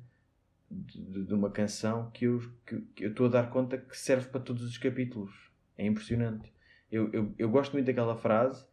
[0.71, 4.29] de, de uma canção que eu, que, que eu estou a dar conta que serve
[4.29, 5.33] para todos os capítulos.
[5.77, 6.53] É impressionante.
[6.91, 8.65] Eu, eu, eu gosto muito daquela frase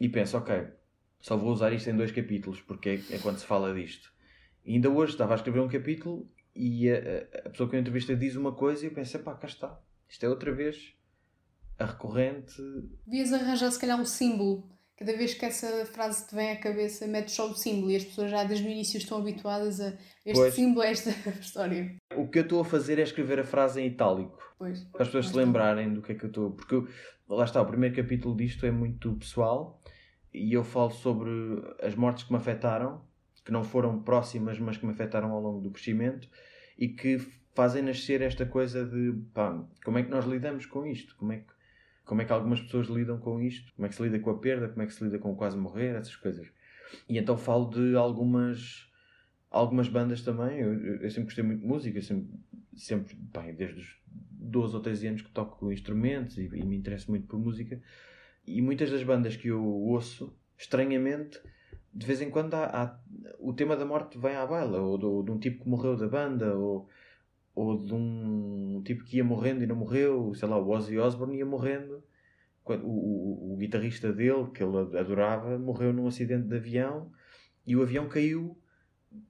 [0.00, 0.66] e penso, ok,
[1.20, 4.12] só vou usar isto em dois capítulos, porque é, é quando se fala disto.
[4.64, 6.96] E ainda hoje estava a escrever um capítulo e a,
[7.46, 9.80] a- pessoa que eu entrevista diz uma coisa e eu pensei, pá, cá está.
[10.08, 10.94] Isto é outra vez
[11.78, 12.54] a recorrente.
[13.06, 14.70] Devias arranjar se calhar um símbolo.
[14.96, 18.04] Cada vez que essa frase te vem à cabeça, metes só o símbolo e as
[18.04, 19.88] pessoas já desde o início estão habituadas a
[20.24, 20.54] este Pois.
[20.54, 21.96] símbolo, a esta história.
[22.16, 24.38] O que eu estou a fazer é escrever a frase em itálico.
[24.56, 24.84] Pois.
[24.84, 26.52] Para as pessoas se lembrarem do que é que eu estou.
[26.52, 26.88] Porque eu-
[27.28, 29.80] lá está, o primeiro capítulo disto é muito pessoal
[30.32, 31.30] e eu falo sobre
[31.82, 33.02] as mortes que me afetaram,
[33.44, 36.28] que não foram próximas, mas que me afetaram ao longo do crescimento
[36.78, 37.18] e que
[37.54, 41.14] fazem nascer esta coisa de pá, como é que nós lidamos com isto?
[41.16, 41.52] Como é que,
[42.04, 43.72] como é que algumas pessoas lidam com isto?
[43.74, 44.68] Como é que se lida com a perda?
[44.68, 45.94] Como é que se lida com o quase morrer?
[45.94, 46.48] Essas coisas.
[47.08, 48.90] E então falo de algumas
[49.50, 50.58] algumas bandas também.
[50.58, 52.34] Eu, eu- sempre gostei muito de música, sempre,
[52.74, 53.96] sempre bem, desde os
[54.44, 57.80] 12 ou 13 anos que toco instrumentos e, e me interesso muito por música.
[58.46, 61.40] E muitas das bandas que eu ouço, estranhamente,
[61.92, 63.00] de vez em quando há, há-
[63.38, 66.06] o tema da morte vem à baila, ou do- de um tipo que morreu da
[66.08, 66.88] banda, ou,
[67.54, 71.38] ou de um tipo que ia morrendo e não morreu, sei lá, o Ozzy Osbourne
[71.38, 72.02] ia morrendo.
[72.66, 77.10] O, o- o guitarrista dele, que ele adorava, morreu num acidente de avião
[77.66, 78.58] e o avião caiu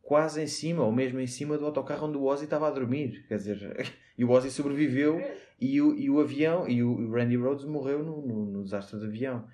[0.03, 3.25] quase em cima, ou mesmo em cima do autocarro onde o Ozzy estava a dormir.
[3.29, 3.59] Quer dizer,
[4.17, 5.21] e o Ozzy sobreviveu
[5.61, 9.07] e o, e o avião, e o, Randy Rhodes morreu no, no, no desastre de
[9.07, 9.49] avião.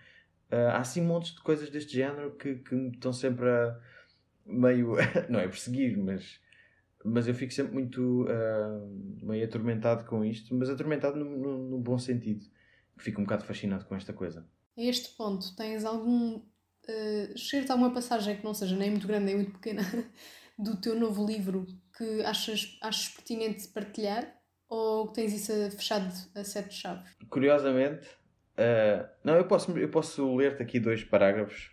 [0.51, 3.79] Ah, há assim montes de coisas deste género que, que me estão sempre a
[4.45, 4.97] meio,
[5.29, 6.41] não é perseguir, mas,
[7.05, 8.87] mas eu fico sempre muito ah,
[9.23, 12.45] meio atormentado com isto, mas atormentado no, no, no bom sentido.
[12.99, 14.47] Fico um bocado fascinado com esta coisa.
[14.77, 16.37] A este ponto, tens algum.
[16.89, 19.83] Uh, excerto alguma passagem que não seja nem muito grande nem muito pequena
[20.59, 24.40] do teu novo livro que achas, achas pertinente partilhar?
[24.71, 27.11] Ou tens isso fechado a sete chaves?
[27.29, 28.09] Curiosamente,
[28.57, 31.73] ah, não, eu posso, eu posso ler-te aqui dois parágrafos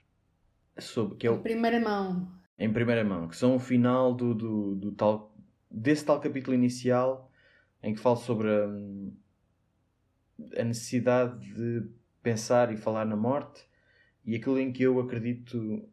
[0.79, 2.31] sobre que é o, Em primeira mão.
[2.59, 5.35] em primeira mão, que são o final do, do, do tal,
[5.69, 7.31] desse tal capítulo inicial
[7.83, 8.67] em que falo sobre a,
[10.61, 11.87] a necessidade de
[12.21, 13.63] pensar e falar na morte
[14.25, 15.87] e aquilo em que eu acredito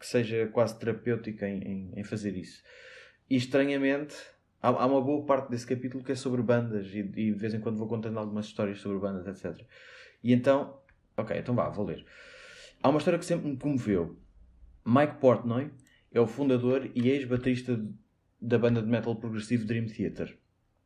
[0.00, 2.62] que seja quase terapêutico em, em, em fazer isso.
[3.28, 4.14] E estranhamente,
[4.62, 7.54] há, há uma boa parte desse capítulo que é sobre bandas e, e de vez
[7.54, 9.64] em quando vou contando algumas histórias sobre bandas, etc.
[10.22, 10.78] E então,
[11.16, 12.04] ok, então vá, vou ler.
[12.82, 14.16] Há uma história que sempre me comoveu.
[14.84, 15.70] Mike Portnoy
[16.12, 17.84] é o fundador e ex-baterista
[18.40, 20.38] da banda de metal progressivo Dream Theater.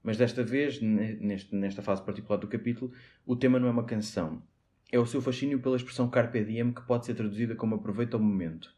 [0.02, 2.92] Mas desta vez, ne- neste, nesta fase particular do capítulo,
[3.26, 4.42] o tema não é uma canção.
[4.90, 8.20] É o seu fascínio pela expressão carpe diem que pode ser traduzida como aproveita o
[8.20, 8.74] momento.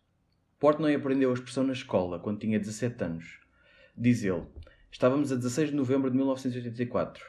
[0.59, 3.41] Portnoy aprendeu a expressão na escola, quando tinha 17 anos.
[3.97, 4.43] Diz ele,
[4.93, 7.25] estávamos a 16 de novembro de 1984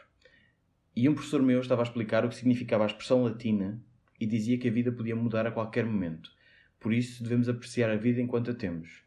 [0.94, 3.82] e um professor meu estava a explicar o que significava a expressão latina
[4.20, 6.30] e dizia que a vida podia mudar a qualquer momento.
[6.78, 9.02] Por isso devemos apreciar a vida enquanto a temos.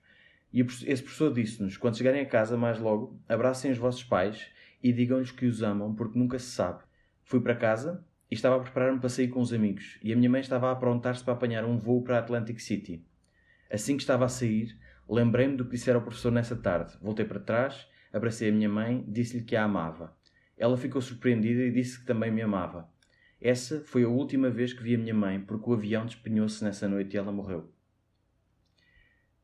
[0.53, 4.49] E esse professor disse-nos: quando chegarem a casa mais logo, abracem os vossos pais
[4.83, 6.83] e digam-lhes que os amam, porque nunca se sabe.
[7.25, 10.31] Fui para casa e estava a preparar-me para sair com os amigos, e a minha
[10.31, 13.05] mãe estava a aprontar-se para apanhar um voo para Atlantic City.
[13.71, 14.77] Assim que estava a sair,
[15.09, 16.97] lembrei-me do que dissera ao professor nessa tarde.
[17.03, 17.87] Voltei para trás,
[18.17, 20.17] abracei a minha mãe, disse-lhe que a amava.
[20.57, 22.89] Ela ficou surpreendida e disse que também me amava.
[23.39, 26.89] Essa foi a última vez que vi a minha mãe, porque o avião despenhou-se nessa
[26.89, 27.71] noite e ela morreu.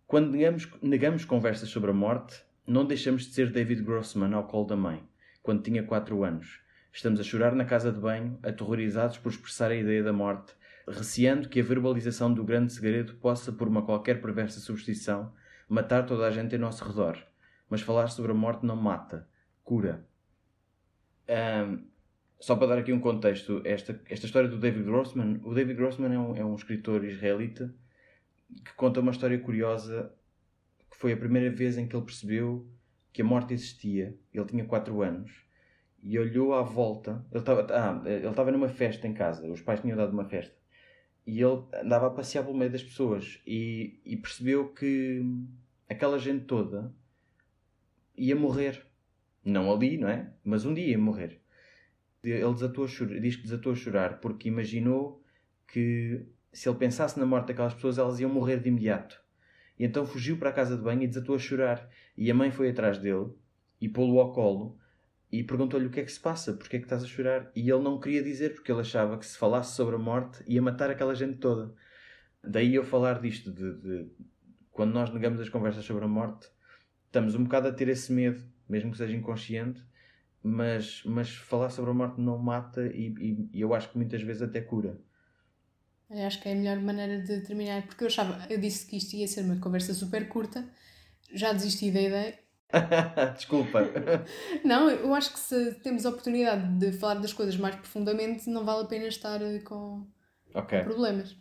[0.06, 4.66] Quando negamos, negamos conversas sobre a morte, não deixamos de ser David Grossman ao colo
[4.66, 5.02] da mãe,
[5.42, 6.60] quando tinha 4 anos.
[6.90, 10.54] Estamos a chorar na casa de banho, aterrorizados por expressar a ideia da morte,
[10.88, 15.32] receando que a verbalização do grande segredo possa, por uma qualquer perversa superstição,
[15.68, 17.18] matar toda a gente em nosso redor.
[17.72, 19.26] Mas falar sobre a morte não mata,
[19.64, 20.06] cura.
[21.26, 21.86] Ahm,
[22.38, 26.12] só para dar aqui um contexto, esta, esta história do David Grossman, o David Grossman
[26.12, 27.74] é um, é um escritor israelita
[28.62, 30.14] que conta uma história curiosa
[30.90, 32.70] que foi a primeira vez em que ele percebeu
[33.10, 34.14] que a morte existia.
[34.34, 35.32] Ele tinha 4 anos
[36.02, 37.24] e olhou à volta.
[37.30, 40.54] Ele estava, ah, ele estava numa festa em casa, os pais tinham dado uma festa
[41.26, 45.24] e ele andava a passear pelo meio das pessoas e, e percebeu que
[45.88, 46.94] aquela gente toda
[48.16, 48.86] ia morrer.
[49.44, 50.32] Não ali, não é?
[50.44, 51.40] Mas um dia ia morrer.
[52.22, 55.22] Ele desatou a chorar, diz que desatou a chorar porque imaginou
[55.66, 59.20] que se ele pensasse na morte daquelas pessoas, elas iam morrer de imediato.
[59.78, 61.88] E então fugiu para a casa de banho e desatou a chorar.
[62.16, 63.30] E a mãe foi atrás dele
[63.80, 64.78] e pô-lo ao colo
[65.30, 67.50] e perguntou-lhe o que é que se passa, porque é que estás a chorar?
[67.56, 70.60] E ele não queria dizer porque ele achava que se falasse sobre a morte ia
[70.60, 71.74] matar aquela gente toda.
[72.44, 74.10] Daí eu falar disto, de, de
[74.70, 76.48] quando nós negamos as conversas sobre a morte,
[77.12, 79.82] estamos um bocado a ter esse medo, mesmo que seja inconsciente,
[80.42, 84.22] mas, mas falar sobre a morte não mata e, e, e eu acho que muitas
[84.22, 84.98] vezes até cura.
[86.10, 88.96] Eu acho que é a melhor maneira de terminar, porque eu achava, eu disse que
[88.96, 90.66] isto ia ser uma conversa super curta,
[91.34, 92.38] já desisti da ideia.
[93.36, 93.80] Desculpa.
[94.64, 98.64] não, eu acho que se temos a oportunidade de falar das coisas mais profundamente, não
[98.64, 100.06] vale a pena estar eh, com,
[100.54, 100.78] okay.
[100.78, 101.36] com problemas.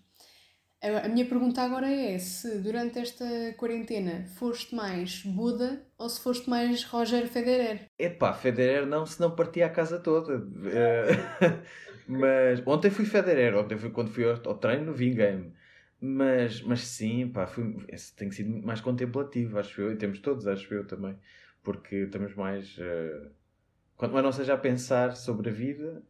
[0.82, 3.24] A minha pergunta agora é se durante esta
[3.56, 7.86] quarentena foste mais Buda ou se foste mais Roger Federer?
[8.00, 10.44] Epá, Federer não, senão partia a casa toda.
[10.66, 11.62] Eh,
[12.10, 15.54] mas ontem fui Federer, ontem fui quando fui ao, ao treino, vi game.
[16.02, 17.86] Mas, mas sim, pá, fui,
[18.18, 21.16] tenho sido mais contemplativo, acho eu, e temos todos, acho eu também.
[21.62, 22.76] Porque estamos mais.
[22.80, 23.30] Uh,
[23.96, 26.02] quanto mais não seja a pensar sobre a vida,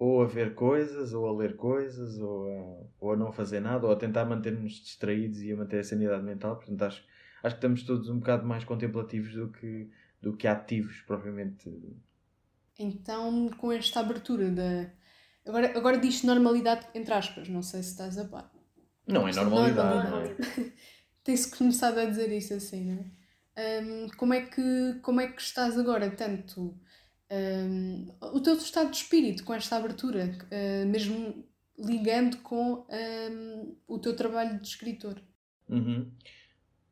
[0.00, 3.86] ou a ver coisas, ou a ler coisas, ou a, ou a não fazer nada,
[3.86, 6.56] ou a tentar manter-nos distraídos e a manter a sanidade mental.
[6.56, 7.04] Portanto, acho,
[7.42, 11.70] acho que estamos todos um bocado mais contemplativos do que, do que ativos, propriamente.
[12.78, 14.90] Então, com esta abertura da.
[15.46, 18.50] Agora, agora diz normalidade entre aspas, não sei se estás a par.
[19.06, 20.34] Não é normalidade, não é?
[21.22, 23.04] Tem-se começado a dizer isso assim, não
[23.54, 23.82] é?
[23.82, 26.74] Um, como, é que, como é que estás agora, tanto
[27.30, 31.44] um, o teu estado de espírito com esta abertura, uh, mesmo
[31.78, 35.20] ligando com um, o teu trabalho de escritor?
[35.68, 36.10] Uhum.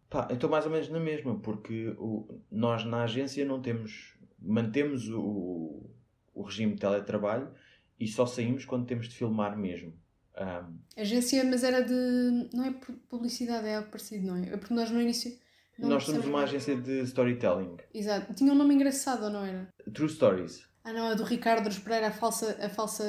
[0.09, 4.17] Pá, eu estou mais ou menos na mesma, porque o, nós na agência não temos,
[4.39, 5.91] mantemos o,
[6.35, 7.53] o regime de teletrabalho
[8.01, 9.93] e só saímos quando temos de filmar mesmo.
[10.41, 12.49] Um, agência, mas era de.
[12.55, 12.71] Não é
[13.09, 14.51] publicidade, é algo parecido, não é?
[14.51, 15.37] É porque nós no início
[15.79, 17.77] não Nós somos uma agência de storytelling.
[17.95, 18.35] Exato.
[18.35, 19.69] Tinha um nome engraçado, não era?
[19.95, 20.67] True Stories.
[20.85, 23.05] Ah não, a do Ricardo Pereira, a falsa, a falsa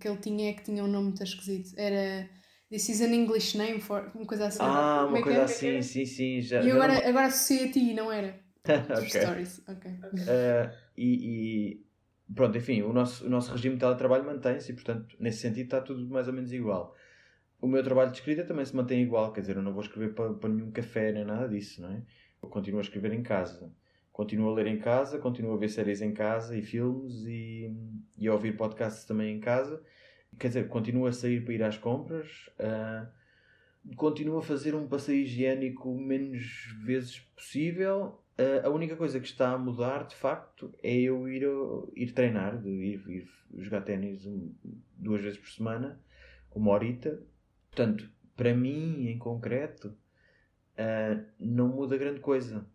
[0.00, 1.74] que ele tinha é que tinha um nome muito esquisito.
[1.76, 2.28] Era
[2.70, 4.10] This is an English name for.
[4.14, 4.58] Uma coisa assim.
[4.60, 6.40] Ah, uma é coisa assim, sim, sim.
[6.40, 7.08] Já, e agora, não...
[7.08, 8.40] agora associei a ti, não era?
[8.62, 9.90] True Stories, ok.
[9.92, 11.86] Uh, e, e,
[12.34, 15.80] pronto, enfim, o nosso, o nosso regime de teletrabalho mantém-se e, portanto, nesse sentido está
[15.80, 16.94] tudo mais ou menos igual
[17.60, 20.14] o meu trabalho de escrita também se mantém igual, quer dizer, eu não vou escrever
[20.14, 22.02] para, para nenhum café nem nada disso, não é?
[22.42, 23.72] Eu continuo a escrever em casa,
[24.12, 27.74] continuo a ler em casa, continuo a ver séries em casa e filmes e,
[28.18, 29.82] e a ouvir podcasts também em casa.
[30.38, 33.06] Quer dizer, continuo a sair para ir às compras, uh,
[33.96, 38.22] continuo a fazer um passeio higiênico menos vezes possível.
[38.38, 41.42] Uh, a única coisa que está a mudar, de facto, é eu ir,
[41.94, 43.28] ir treinar, de ir, ir
[43.58, 44.28] jogar ténis
[44.98, 45.98] duas vezes por semana,
[46.54, 47.22] uma horita,
[47.76, 52.66] Portanto, para mim, em concreto, uh, não muda grande coisa.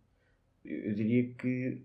[0.64, 1.82] Eu diria que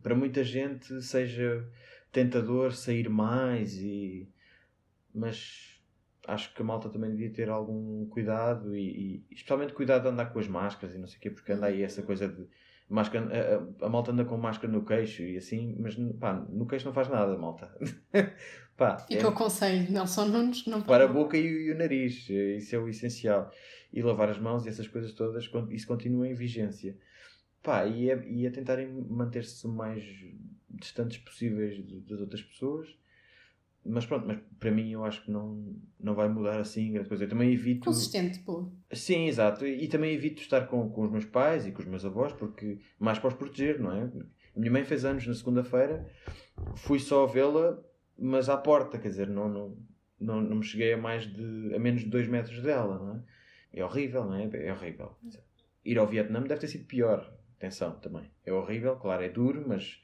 [0.00, 1.68] para muita gente seja
[2.12, 4.28] tentador sair mais e
[5.12, 5.82] mas
[6.28, 10.26] acho que a malta também devia ter algum cuidado e, e especialmente cuidado de andar
[10.26, 12.46] com as máscaras e não sei o quê, porque anda aí essa coisa de
[12.90, 16.66] máscara, a, a, a, malta anda com máscara no queixo e assim, mas pá, no
[16.66, 17.72] queixo não faz nada, malta.
[18.76, 22.28] pá, Fica é, o conselho, Nelson Nunes não Para a boca e, e, o nariz,
[22.28, 23.50] isso é o essencial.
[23.92, 26.96] E lavar as mãos e essas coisas todas, isso continua em vigência.
[27.62, 30.04] Pá, e, é, e é tentarem manter-se o mais
[30.68, 32.88] distantes possíveis das outras pessoas
[33.84, 37.24] mas pronto, mas para mim eu acho que não, não vai mudar assim grande coisa.
[37.24, 37.86] Eu também evito.
[37.86, 38.70] Consistente, pô.
[38.92, 39.66] Sim, exato.
[39.66, 42.32] E, e, também evito estar com, com os meus pais e com os meus avós,
[42.32, 44.02] porque mais para os proteger, não é?
[44.54, 46.06] A minha mãe fez anos na segunda-feira,
[46.74, 47.78] fui só vê-la,
[48.18, 49.76] mas à porta, quer dizer, não, não,
[50.20, 51.74] não, não me cheguei a mais de.
[51.74, 53.22] a menos de 2 metros dela, não é?
[53.72, 54.50] É horrível, não é?
[54.52, 55.16] É horrível.
[55.84, 57.32] Ir ao Vietnã deve ter sido pior.
[57.56, 58.30] Atenção também.
[58.44, 60.02] É horrível, claro, é duro, mas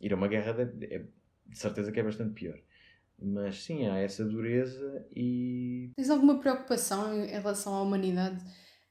[0.00, 0.98] ir a uma guerra é,
[1.46, 2.58] de certeza que é bastante pior.
[3.24, 5.92] Mas sim, há essa dureza e.
[5.96, 8.42] Tens alguma preocupação em relação à humanidade?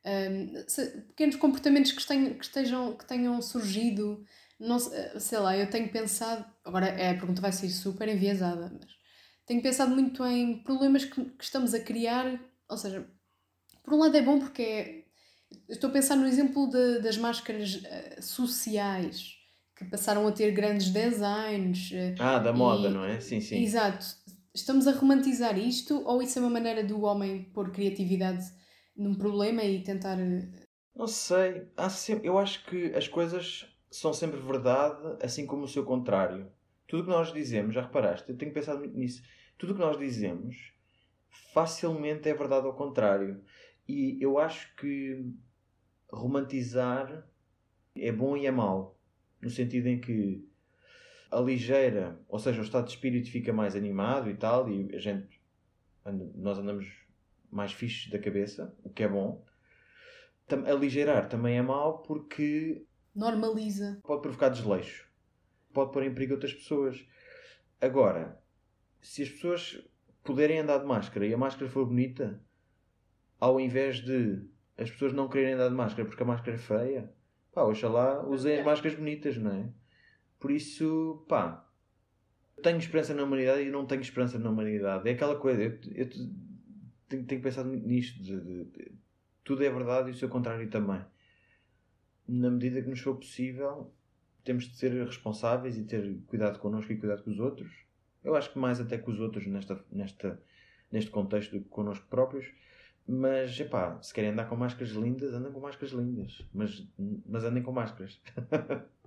[0.03, 4.23] Um, se, pequenos comportamentos que, tenham, que, estejam, que tenham surgido,
[4.59, 6.45] não, sei lá, eu tenho pensado.
[6.63, 8.89] Agora é, a pergunta vai ser super enviesada, mas
[9.45, 12.39] tenho pensado muito em problemas que, que estamos a criar.
[12.69, 13.05] Ou seja,
[13.83, 15.03] por um lado é bom porque é,
[15.69, 19.35] estou a pensar no exemplo de, das máscaras uh, sociais
[19.75, 21.91] que passaram a ter grandes designs.
[21.91, 23.19] Uh, ah, da moda, e, não é?
[23.19, 23.61] Sim, sim.
[23.63, 24.20] Exato
[24.53, 28.43] estamos a romantizar isto ou isso é uma maneira do homem pôr criatividade
[28.95, 30.19] num problema e tentar.
[30.19, 30.47] Eh,
[30.95, 31.67] não sei.
[31.89, 36.51] Sempre, eu acho que as coisas são sempre verdade, assim como o seu contrário.
[36.87, 38.29] Tudo o que nós dizemos, já reparaste?
[38.29, 39.23] Eu tenho pensado muito nisso.
[39.57, 40.73] Tudo o que nós dizemos
[41.53, 43.41] facilmente é verdade ao contrário.
[43.87, 45.25] E eu acho que
[46.11, 47.25] romantizar
[47.95, 48.97] é bom e é mau.
[49.41, 50.45] No sentido em que
[51.31, 55.41] aligeira, ou seja, o estado de espírito fica mais animado e tal, e a gente,
[56.35, 56.85] nós andamos
[57.49, 59.43] mais fixos da cabeça, o que é bom.
[60.67, 63.99] Aligeirar também é mau porque normaliza.
[64.03, 65.09] Pode provocar desleixo.
[65.73, 67.05] Pode pôr em perigo outras pessoas.
[67.79, 68.37] Agora,
[68.99, 69.81] se as pessoas
[70.23, 72.41] puderem andar de máscara e a máscara for bonita,
[73.39, 74.45] ao invés de
[74.77, 77.13] as pessoas não quererem andar de máscara porque a máscara é feia,
[77.53, 79.69] pá, oxalá usem as máscaras bonitas, não é?
[80.41, 81.63] Por isso, pá,
[82.63, 85.07] tenho esperança na humanidade e não tenho esperança na humanidade.
[85.07, 86.09] É aquela coisa, eu, eu
[87.07, 88.91] tenho, tenho pensado nisto, de, de, de,
[89.43, 90.99] tudo é verdade e o seu contrário também.
[92.27, 93.93] Na medida que nos for possível,
[94.43, 97.71] temos de ser responsáveis e ter cuidado connosco e cuidado com os outros.
[98.23, 100.41] Eu acho que mais até com os outros nesta, nesta,
[100.91, 102.51] neste contexto do que connosco próprios.
[103.07, 106.43] Mas, epá, se querem andar com máscaras lindas, andem com máscaras lindas.
[106.51, 106.87] Mas,
[107.27, 108.19] mas andem com máscaras.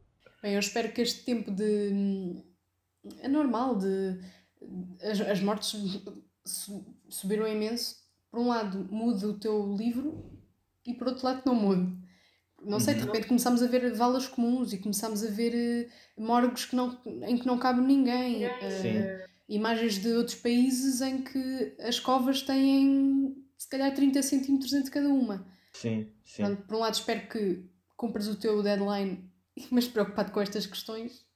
[0.45, 2.45] Bem, eu espero que este tempo de.
[3.21, 4.21] É normal, de.
[5.01, 5.75] As, as mortes
[7.09, 7.97] subiram imenso.
[8.31, 10.39] Por um lado, mude o teu livro
[10.87, 11.97] e por outro lado, não mude.
[12.63, 13.07] Não sei, de uhum.
[13.07, 15.89] repente começámos a ver valas comuns e começámos a ver
[16.19, 18.45] uh, morgos que não, em que não cabe ninguém.
[18.45, 24.91] Uh, imagens de outros países em que as covas têm se calhar 30 centímetros entre
[24.91, 25.47] cada uma.
[25.73, 26.43] Sim, sim.
[26.43, 27.65] Portanto, por um lado, espero que
[27.97, 29.33] cumpras o teu deadline,
[29.71, 31.27] mas preocupado com estas questões,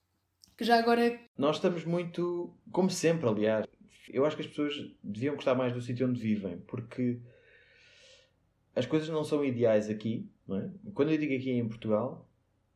[0.56, 1.18] que já agora.
[1.36, 3.66] Nós estamos muito, como sempre, aliás,
[4.10, 7.20] eu acho que as pessoas deviam gostar mais do sítio onde vivem, porque
[8.74, 10.70] as coisas não são ideais aqui, não é?
[10.94, 12.28] Quando eu digo aqui em Portugal,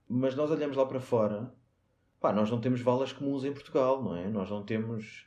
[0.09, 1.55] mas nós olhamos lá para fora,
[2.21, 4.29] pá, nós não temos valas comuns em Portugal, não é?
[4.29, 5.27] Nós não temos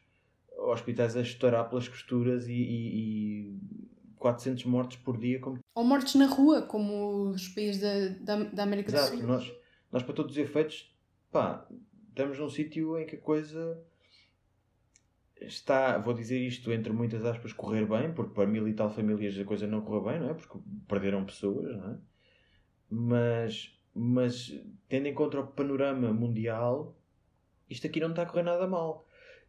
[0.57, 3.59] hospitais a estourar pelas costuras e, e, e
[4.17, 5.39] 400 mortes por dia.
[5.39, 5.59] Como...
[5.75, 9.11] Ou mortes na rua, como os países da, da, da América Exato.
[9.11, 9.27] do Sul.
[9.27, 9.53] Nós,
[9.95, 10.93] nós, para todos os efeitos,
[11.31, 11.65] pá,
[12.09, 13.81] estamos num sítio em que a coisa
[15.39, 19.39] está, vou dizer isto entre muitas aspas, correr bem, porque para mil e tal famílias
[19.39, 20.33] a coisa não correu bem, não é?
[20.33, 21.97] Porque perderam pessoas, não é?
[22.89, 24.53] Mas, mas
[24.89, 26.93] tendo em conta o panorama mundial,
[27.69, 29.07] isto aqui não está a correr nada mal.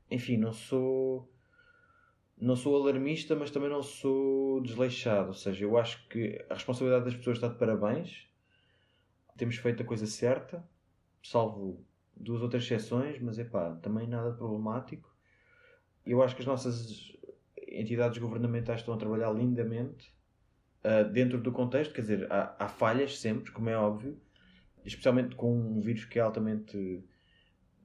[0.08, 1.28] Enfim, não sou
[2.38, 5.26] não sou alarmista, mas também não sou desleixado.
[5.26, 8.28] Ou seja, eu acho que a responsabilidade das pessoas está de parabéns.
[9.36, 10.66] Temos feito a coisa certa,
[11.22, 11.84] salvo
[12.16, 15.14] duas outras exceções, mas é pá, também nada problemático.
[16.04, 17.12] Eu acho que as nossas
[17.68, 20.14] entidades governamentais estão a trabalhar lindamente
[20.84, 21.92] uh, dentro do contexto.
[21.92, 24.18] Quer dizer, há, há falhas sempre, como é óbvio,
[24.84, 27.04] especialmente com um vírus que é altamente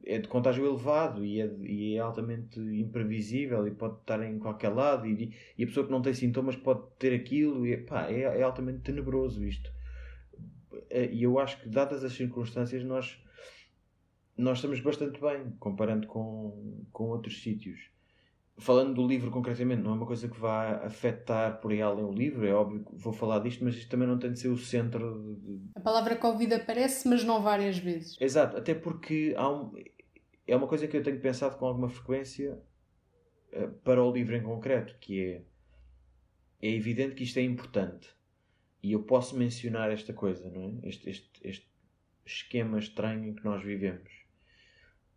[0.04, 4.70] é de contágio elevado e é, e é, altamente imprevisível e pode estar em qualquer
[4.70, 8.22] lado e, e, a pessoa que não tem sintomas pode ter aquilo e pá, é,
[8.22, 9.72] é altamente tenebroso isto
[11.12, 13.22] e eu acho que dadas as circunstâncias nós
[14.38, 17.92] nós estamos bastante bem comparando com, com outros sítios.
[18.58, 22.12] Falando do livro concretamente não é uma coisa que vá afetar por aí além o
[22.12, 24.58] livro é óbvio que vou falar disto mas isto também não tem de ser o
[24.58, 25.62] centro de...
[25.74, 28.18] a palavra Covid aparece mas não várias vezes.
[28.20, 29.74] Exato, até porque há um,
[30.46, 32.62] é uma coisa que eu tenho pensado com alguma frequência
[33.54, 35.42] uh, para o livro em concreto, que é
[36.62, 38.10] é evidente que isto é importante
[38.82, 40.88] e eu posso mencionar esta coisa, não é?
[40.88, 41.72] Este, este, este
[42.26, 44.10] esquema estranho em que nós vivemos.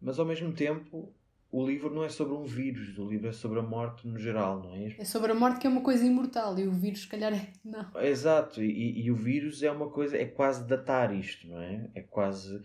[0.01, 1.15] Mas ao mesmo tempo,
[1.51, 4.61] o livro não é sobre um vírus, o livro é sobre a morte no geral,
[4.63, 4.95] não é?
[4.99, 7.53] É sobre a morte que é uma coisa imortal e o vírus, se calhar, é.
[7.65, 7.91] Não.
[8.03, 11.91] Exato, e, e o vírus é uma coisa, é quase datar isto, não é?
[11.95, 12.61] É quase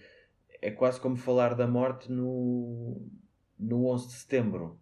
[0.62, 3.08] é quase como falar da morte no,
[3.58, 4.80] no 11 de setembro.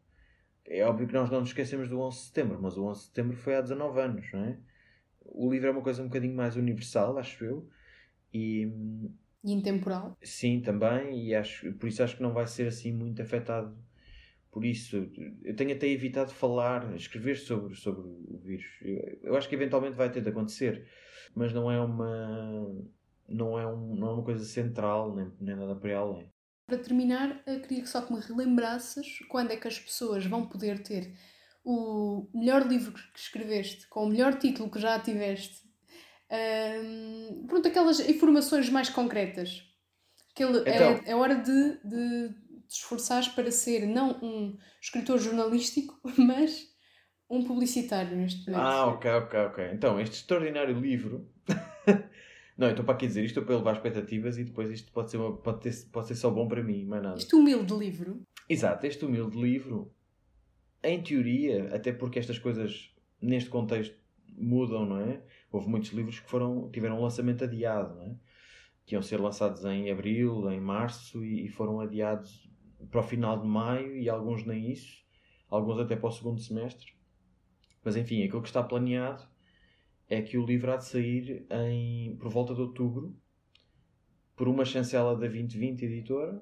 [0.65, 3.05] É óbvio que nós não nos esquecemos do 11 de setembro, mas o 11 de
[3.07, 4.57] setembro foi há 19 anos, não é?
[5.31, 7.69] O livro é uma coisa um bocadinho mais universal, acho eu.
[8.33, 8.67] E,
[9.43, 10.17] e intemporal.
[10.21, 13.77] Sim, também, e acho, por isso acho que não vai ser assim muito afetado
[14.51, 15.09] por isso.
[15.43, 18.65] Eu tenho até evitado falar, escrever sobre, sobre o vírus.
[18.81, 20.87] Eu, eu acho que eventualmente vai ter de acontecer,
[21.35, 22.75] mas não é uma
[23.27, 26.31] não é, um, não é uma coisa central, nem, nem nada para além.
[26.65, 31.13] Para terminar, queria só que me relembrasses quando é que as pessoas vão poder ter
[31.69, 35.67] o melhor livro que escreveste, com o melhor título que já tiveste.
[36.31, 39.63] Um, pronto, aquelas informações mais concretas.
[40.31, 42.29] Aquele, é, então, é, é hora de, de
[42.69, 46.69] te esforçares para ser não um escritor jornalístico, mas
[47.29, 48.65] um publicitário neste momento.
[48.65, 49.69] Ah, ok, ok, ok.
[49.73, 51.29] Então, este extraordinário livro
[52.57, 55.17] Não, então para aqui dizer isto é para elevar expectativas e depois isto pode ser,
[55.17, 57.17] uma, pode, ter, pode ser só bom para mim, mais nada.
[57.17, 58.21] Este humilde livro.
[58.49, 59.93] Exato, este humilde livro,
[60.83, 63.95] em teoria, até porque estas coisas neste contexto
[64.37, 65.21] mudam, não é?
[65.51, 68.15] houve muitos livros que foram, tiveram um lançamento adiado, não é?
[68.85, 72.49] que iam ser lançados em abril, em março e, foram adiados
[72.89, 75.03] para o final de maio e alguns nem isso,
[75.49, 76.93] alguns até para o segundo semestre.
[77.83, 79.27] Mas enfim, aquilo que está planeado
[80.07, 83.13] é que o livro há de sair em, por volta de outubro
[84.37, 86.41] por uma chancela da 2020 editora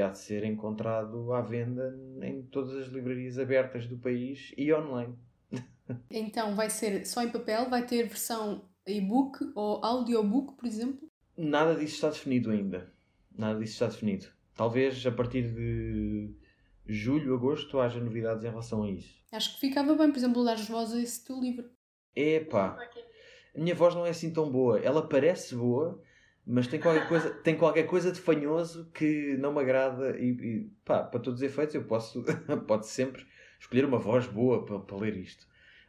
[0.00, 5.14] há de ser encontrado à venda em todas as livrarias abertas do país e online.
[6.10, 11.08] Então vai ser só em papel, vai ter versão e-book ou audiobook, por exemplo?
[11.36, 12.92] Nada disso está definido ainda.
[13.36, 14.26] Nada disso está definido.
[14.56, 16.34] Talvez a partir de
[16.86, 19.14] julho, agosto haja novidades em relação a isso.
[19.30, 21.68] Acho que ficava bem, por exemplo, dar voz a esse teu livro.
[22.14, 22.78] Epá,
[23.54, 24.80] a minha voz não é assim tão boa.
[24.80, 26.02] Ela parece boa,
[26.46, 30.70] mas tem qualquer coisa, tem qualquer coisa de fanhoso que não me agrada e, e
[30.84, 32.22] pá, para todos os efeitos eu posso,
[32.66, 33.26] pode sempre
[33.58, 35.46] escolher uma voz boa para, para ler isto.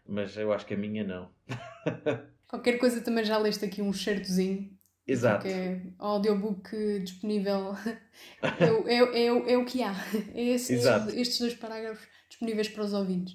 [0.08, 1.30] Mas eu acho que a minha não.
[2.48, 4.72] Qualquer coisa também já leste aqui um certozinho.
[5.06, 5.44] Exato.
[5.44, 7.74] Porque é audiobook disponível.
[8.60, 9.94] é, o- é, é, é o que há.
[10.34, 10.74] É esse-
[11.20, 13.34] estes dois parágrafos disponíveis para os ouvintes.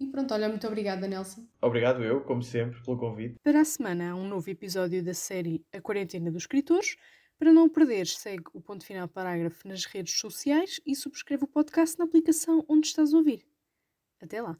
[0.00, 1.46] E pronto, olha, muito obrigada, Nelson.
[1.60, 3.36] Obrigado eu, como sempre, pelo convite.
[3.42, 6.96] Para a semana há um novo episódio da série A Quarentena dos Escritores.
[7.38, 11.98] Para não perderes, segue o ponto final parágrafo nas redes sociais e subscreve o podcast
[11.98, 13.46] na aplicação onde estás a ouvir.
[14.22, 14.58] Até lá!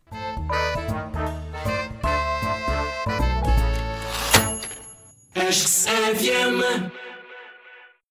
[5.34, 7.09] Acho que se.